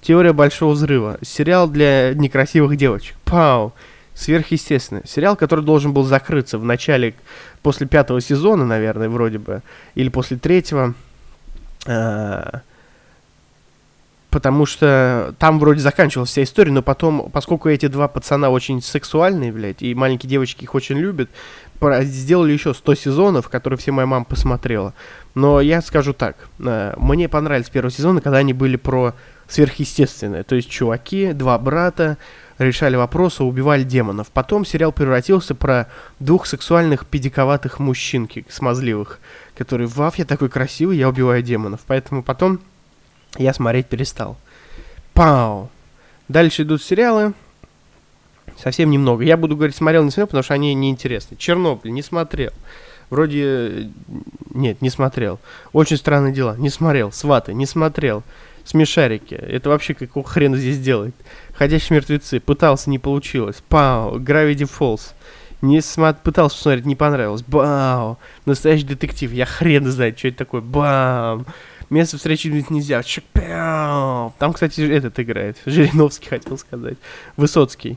Теория 0.00 0.32
большого 0.32 0.72
взрыва. 0.72 1.18
Сериал 1.22 1.68
для 1.68 2.14
некрасивых 2.14 2.76
девочек. 2.76 3.16
Пау. 3.24 3.72
Сверхъестественно. 4.14 5.02
Сериал, 5.06 5.36
который 5.36 5.64
должен 5.64 5.92
был 5.92 6.04
закрыться 6.04 6.58
в 6.58 6.64
начале, 6.64 7.14
после 7.62 7.86
пятого 7.86 8.20
сезона, 8.20 8.64
наверное, 8.64 9.08
вроде 9.08 9.38
бы, 9.38 9.62
или 9.94 10.08
после 10.08 10.36
третьего. 10.36 10.94
А, 11.86 12.62
потому 14.30 14.66
что 14.66 15.34
там 15.38 15.58
вроде 15.58 15.80
заканчивалась 15.80 16.30
вся 16.30 16.42
история, 16.42 16.72
но 16.72 16.82
потом, 16.82 17.30
поскольку 17.30 17.68
эти 17.68 17.86
два 17.86 18.08
пацана 18.08 18.50
очень 18.50 18.82
сексуальные, 18.82 19.52
блядь, 19.52 19.82
и 19.82 19.94
маленькие 19.94 20.30
девочки 20.30 20.64
их 20.64 20.74
очень 20.74 20.96
любят, 20.98 21.30
сделали 21.80 22.52
еще 22.52 22.74
100 22.74 22.94
сезонов, 22.94 23.48
которые 23.48 23.78
все 23.78 23.92
моя 23.92 24.06
мама 24.06 24.24
посмотрела. 24.24 24.94
Но 25.34 25.60
я 25.60 25.80
скажу 25.80 26.12
так, 26.12 26.36
а, 26.60 26.94
мне 26.98 27.28
понравились 27.28 27.70
первые 27.70 27.92
сезоны, 27.92 28.20
когда 28.20 28.38
они 28.38 28.52
были 28.52 28.76
про 28.76 29.14
сверхъестественное. 29.48 30.44
То 30.44 30.54
есть 30.54 30.68
чуваки, 30.68 31.32
два 31.32 31.58
брата, 31.58 32.18
решали 32.58 32.96
вопросы, 32.96 33.42
убивали 33.42 33.82
демонов. 33.82 34.28
Потом 34.30 34.64
сериал 34.64 34.92
превратился 34.92 35.54
про 35.54 35.88
двух 36.20 36.46
сексуальных 36.46 37.06
педиковатых 37.06 37.78
мужчинки, 37.78 38.44
смазливых, 38.48 39.20
которые, 39.56 39.88
вав, 39.88 40.16
я 40.16 40.24
такой 40.24 40.50
красивый, 40.50 40.98
я 40.98 41.08
убиваю 41.08 41.42
демонов. 41.42 41.80
Поэтому 41.86 42.22
потом 42.22 42.60
я 43.36 43.54
смотреть 43.54 43.86
перестал. 43.86 44.36
Пау! 45.14 45.70
Дальше 46.28 46.62
идут 46.62 46.82
сериалы. 46.82 47.32
Совсем 48.58 48.90
немного. 48.90 49.24
Я 49.24 49.36
буду 49.36 49.56
говорить, 49.56 49.76
смотрел, 49.76 50.04
не 50.04 50.10
смотрел, 50.10 50.26
потому 50.26 50.42
что 50.42 50.54
они 50.54 50.74
неинтересны. 50.74 51.36
Чернобыль, 51.36 51.92
не 51.92 52.02
смотрел. 52.02 52.52
Вроде... 53.08 53.90
Нет, 54.50 54.82
не 54.82 54.90
смотрел. 54.90 55.38
Очень 55.72 55.96
странные 55.96 56.34
дела. 56.34 56.56
Не 56.58 56.68
смотрел. 56.68 57.12
Сваты, 57.12 57.54
не 57.54 57.64
смотрел 57.64 58.24
смешарики. 58.68 59.34
Это 59.34 59.70
вообще 59.70 59.94
какого 59.94 60.26
хрена 60.26 60.56
здесь 60.56 60.78
делает? 60.78 61.14
Ходящие 61.54 61.96
мертвецы. 61.96 62.40
Пытался, 62.40 62.90
не 62.90 62.98
получилось. 62.98 63.62
Пау. 63.68 64.18
Gravity 64.18 64.68
Falls. 64.68 65.12
Не 65.62 65.80
смат... 65.80 66.22
пытался 66.22 66.56
посмотреть, 66.56 66.86
не 66.86 66.94
понравилось. 66.94 67.42
Бау. 67.42 68.18
Настоящий 68.44 68.84
детектив. 68.84 69.32
Я 69.32 69.46
хрен 69.46 69.86
знает, 69.86 70.18
что 70.18 70.28
это 70.28 70.38
такое. 70.38 70.60
Бам. 70.60 71.46
Место 71.88 72.18
встречи 72.18 72.48
нельзя. 72.48 73.02
Чпяу. 73.02 74.34
Там, 74.38 74.52
кстати, 74.52 74.82
этот 74.82 75.18
играет. 75.18 75.56
Жириновский 75.66 76.28
хотел 76.28 76.58
сказать. 76.58 76.98
Высоцкий. 77.36 77.96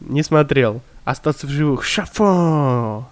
Не 0.00 0.22
смотрел. 0.22 0.80
Остаться 1.04 1.46
в 1.46 1.50
живых. 1.50 1.84
Шафо. 1.84 3.08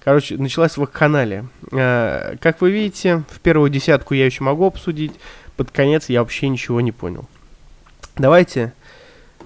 Короче, 0.00 0.36
началась 0.38 0.76
в 0.76 0.86
канале. 0.86 1.46
Э, 1.72 2.36
как 2.40 2.60
вы 2.60 2.70
видите, 2.70 3.22
в 3.28 3.40
первую 3.40 3.70
десятку 3.70 4.14
я 4.14 4.24
еще 4.24 4.42
могу 4.42 4.66
обсудить 4.66 5.12
под 5.60 5.70
конец 5.72 6.08
я 6.08 6.20
вообще 6.20 6.48
ничего 6.48 6.80
не 6.80 6.90
понял. 6.90 7.28
Давайте 8.16 8.72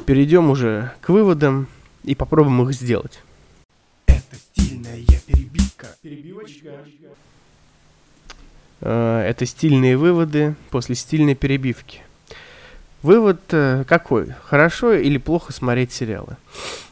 перейдем 0.07 0.49
уже 0.49 0.93
к 1.01 1.09
выводам 1.09 1.67
и 2.05 2.15
попробуем 2.15 2.63
их 2.63 2.73
сделать. 2.73 3.21
Это 4.07 4.37
стильная 4.37 5.01
перебивка. 5.27 5.89
Перебивочка. 6.03 6.71
Э, 8.81 9.27
это 9.29 9.45
стильные 9.45 9.97
выводы 9.97 10.55
после 10.71 10.95
стильной 10.95 11.35
перебивки. 11.35 12.04
Вывод 13.05 13.41
э, 13.53 13.85
какой? 13.87 14.35
Хорошо 14.45 14.95
или 14.95 15.19
плохо 15.19 15.53
смотреть 15.53 15.93
сериалы? 15.93 16.37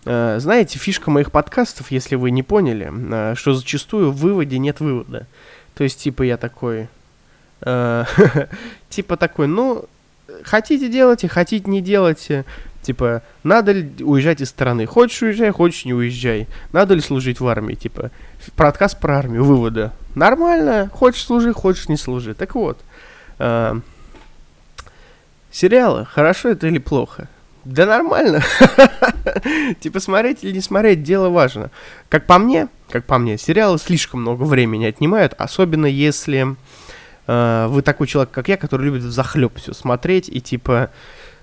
Э, 0.04 0.36
знаете, 0.38 0.78
фишка 0.78 1.10
моих 1.10 1.32
подкастов, 1.32 1.90
если 1.90 2.14
вы 2.14 2.30
не 2.30 2.44
поняли, 2.44 3.34
что 3.34 3.54
зачастую 3.54 4.12
в 4.12 4.18
выводе 4.18 4.58
нет 4.58 4.78
вывода. 4.78 5.26
То 5.74 5.82
есть, 5.82 6.00
типа, 6.00 6.22
я 6.22 6.36
такой, 6.36 6.88
Э, 7.64 8.04
типа 8.88 9.16
такой, 9.16 9.46
ну, 9.46 9.84
хотите 10.44 10.88
делайте, 10.88 11.28
хотите 11.28 11.68
не 11.70 11.80
делайте. 11.80 12.44
Типа, 12.82 13.22
надо 13.44 13.72
ли 13.72 14.02
уезжать 14.02 14.40
из 14.40 14.48
страны? 14.48 14.86
Хочешь 14.86 15.22
уезжай, 15.22 15.52
хочешь 15.52 15.84
не 15.84 15.94
уезжай. 15.94 16.48
Надо 16.72 16.94
ли 16.94 17.00
служить 17.00 17.38
в 17.38 17.46
армии? 17.46 17.74
Типа, 17.74 18.10
подкаст 18.56 18.98
про 18.98 19.18
армию, 19.18 19.44
вывода. 19.44 19.92
Нормально, 20.16 20.90
хочешь 20.92 21.24
служи, 21.24 21.52
хочешь 21.52 21.88
не 21.88 21.96
служи. 21.96 22.34
Так 22.34 22.56
вот, 22.56 22.80
э, 23.38 23.80
сериалы, 25.52 26.06
хорошо 26.06 26.48
это 26.48 26.66
или 26.66 26.78
плохо? 26.78 27.28
Да 27.64 27.86
нормально. 27.86 28.42
типа 29.80 30.00
смотреть 30.00 30.42
или 30.42 30.52
не 30.52 30.60
смотреть, 30.60 31.02
дело 31.02 31.28
важно. 31.28 31.70
Как 32.08 32.26
по 32.26 32.38
мне, 32.38 32.68
как 32.90 33.04
по 33.04 33.18
мне, 33.18 33.38
сериалы 33.38 33.78
слишком 33.78 34.22
много 34.22 34.42
времени 34.42 34.84
отнимают, 34.84 35.34
особенно 35.38 35.86
если 35.86 36.56
э, 37.26 37.66
вы 37.68 37.82
такой 37.82 38.08
человек, 38.08 38.32
как 38.32 38.48
я, 38.48 38.56
который 38.56 38.86
любит 38.86 39.02
захлеб 39.02 39.56
все 39.56 39.72
смотреть 39.74 40.28
и 40.28 40.40
типа 40.40 40.90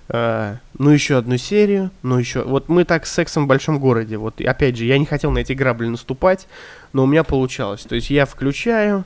э, 0.09 0.55
ну 0.77 0.89
еще 0.89 1.17
одну 1.17 1.37
серию, 1.37 1.89
ну 2.03 2.17
еще... 2.17 2.43
Вот 2.43 2.67
мы 2.67 2.83
так 2.83 3.05
с 3.05 3.13
сексом 3.13 3.45
в 3.45 3.47
большом 3.47 3.79
городе. 3.79 4.17
Вот 4.17 4.41
опять 4.41 4.75
же, 4.75 4.83
я 4.83 4.97
не 4.97 5.05
хотел 5.05 5.31
на 5.31 5.39
эти 5.39 5.53
грабли 5.53 5.87
наступать, 5.87 6.47
но 6.91 7.03
у 7.03 7.07
меня 7.07 7.23
получалось. 7.23 7.83
То 7.83 7.95
есть 7.95 8.09
я 8.09 8.25
включаю, 8.25 9.05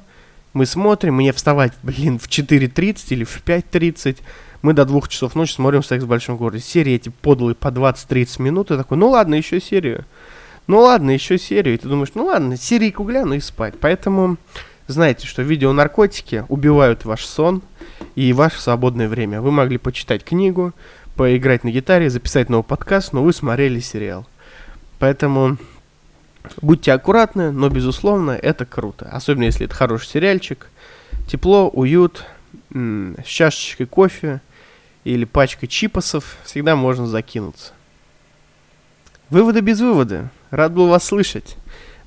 мы 0.54 0.66
смотрим, 0.66 1.16
мне 1.16 1.32
вставать, 1.32 1.74
блин, 1.84 2.18
в 2.18 2.28
4.30 2.28 3.06
или 3.10 3.24
в 3.24 3.44
5.30. 3.46 4.18
Мы 4.64 4.72
до 4.72 4.86
двух 4.86 5.10
часов 5.10 5.36
ночи 5.36 5.52
смотрим 5.52 5.84
«Секс 5.84 6.06
в 6.06 6.08
большом 6.08 6.38
городе». 6.38 6.64
Серии 6.64 6.94
эти 6.94 7.10
подлые 7.10 7.54
по 7.54 7.68
20-30 7.68 8.42
минут. 8.42 8.72
И 8.72 8.78
такой, 8.78 8.98
ну 8.98 9.10
ладно, 9.10 9.36
еще 9.36 9.60
серию. 9.60 10.06
Ну 10.68 10.80
ладно, 10.80 11.12
еще 11.12 11.38
серию. 11.38 11.76
И 11.76 11.78
ты 11.78 11.90
думаешь, 11.90 12.12
ну 12.16 12.28
ладно, 12.28 12.56
серийку 12.56 13.04
гляну 13.04 13.34
и 13.34 13.42
спать. 13.42 13.74
Поэтому 13.82 14.38
знаете, 14.88 15.28
что 15.28 15.42
видеонаркотики 15.42 16.46
убивают 16.48 17.04
ваш 17.04 17.26
сон 17.26 17.62
и 18.16 18.32
ваше 18.32 18.62
свободное 18.62 19.10
время. 19.10 19.42
Вы 19.42 19.52
могли 19.52 19.78
почитать 19.78 20.24
книгу, 20.24 20.72
поиграть 21.18 21.66
на 21.66 21.70
гитаре, 21.70 22.10
записать 22.10 22.48
новый 22.48 22.64
подкаст, 22.64 23.12
но 23.12 23.22
вы 23.22 23.34
смотрели 23.34 23.82
сериал. 23.82 24.26
Поэтому 24.98 25.58
будьте 26.62 26.94
аккуратны, 26.94 27.52
но, 27.52 27.68
безусловно, 27.68 28.32
это 28.32 28.66
круто. 28.66 29.10
Особенно, 29.12 29.44
если 29.44 29.66
это 29.66 29.76
хороший 29.76 30.08
сериальчик. 30.08 30.70
Тепло, 31.28 31.68
уют, 31.68 32.24
с 32.72 33.26
чашечкой 33.26 33.88
кофе 33.88 34.40
или 35.04 35.26
пачкой 35.26 35.68
чипосов 35.68 36.38
всегда 36.44 36.76
можно 36.76 37.08
закинуться. 37.08 37.74
Выводы 39.30 39.62
без 39.62 39.80
вывода. 39.80 40.30
Рад 40.52 40.74
был 40.74 40.88
вас 40.88 41.04
слышать. 41.04 41.58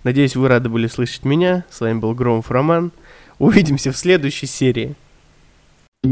Надеюсь, 0.05 0.37
вы 0.37 0.49
рады 0.49 0.69
были 0.69 0.87
слышать 0.87 1.25
меня. 1.25 1.65
С 1.71 1.81
вами 1.81 1.99
был 1.99 2.15
Громов 2.15 2.51
Роман. 2.51 2.93
Увидимся 3.39 3.91
в 3.91 3.97
следующей 3.97 4.47
серии. 4.47 4.95
О 6.05 6.07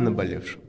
наболевшем. 0.00 0.65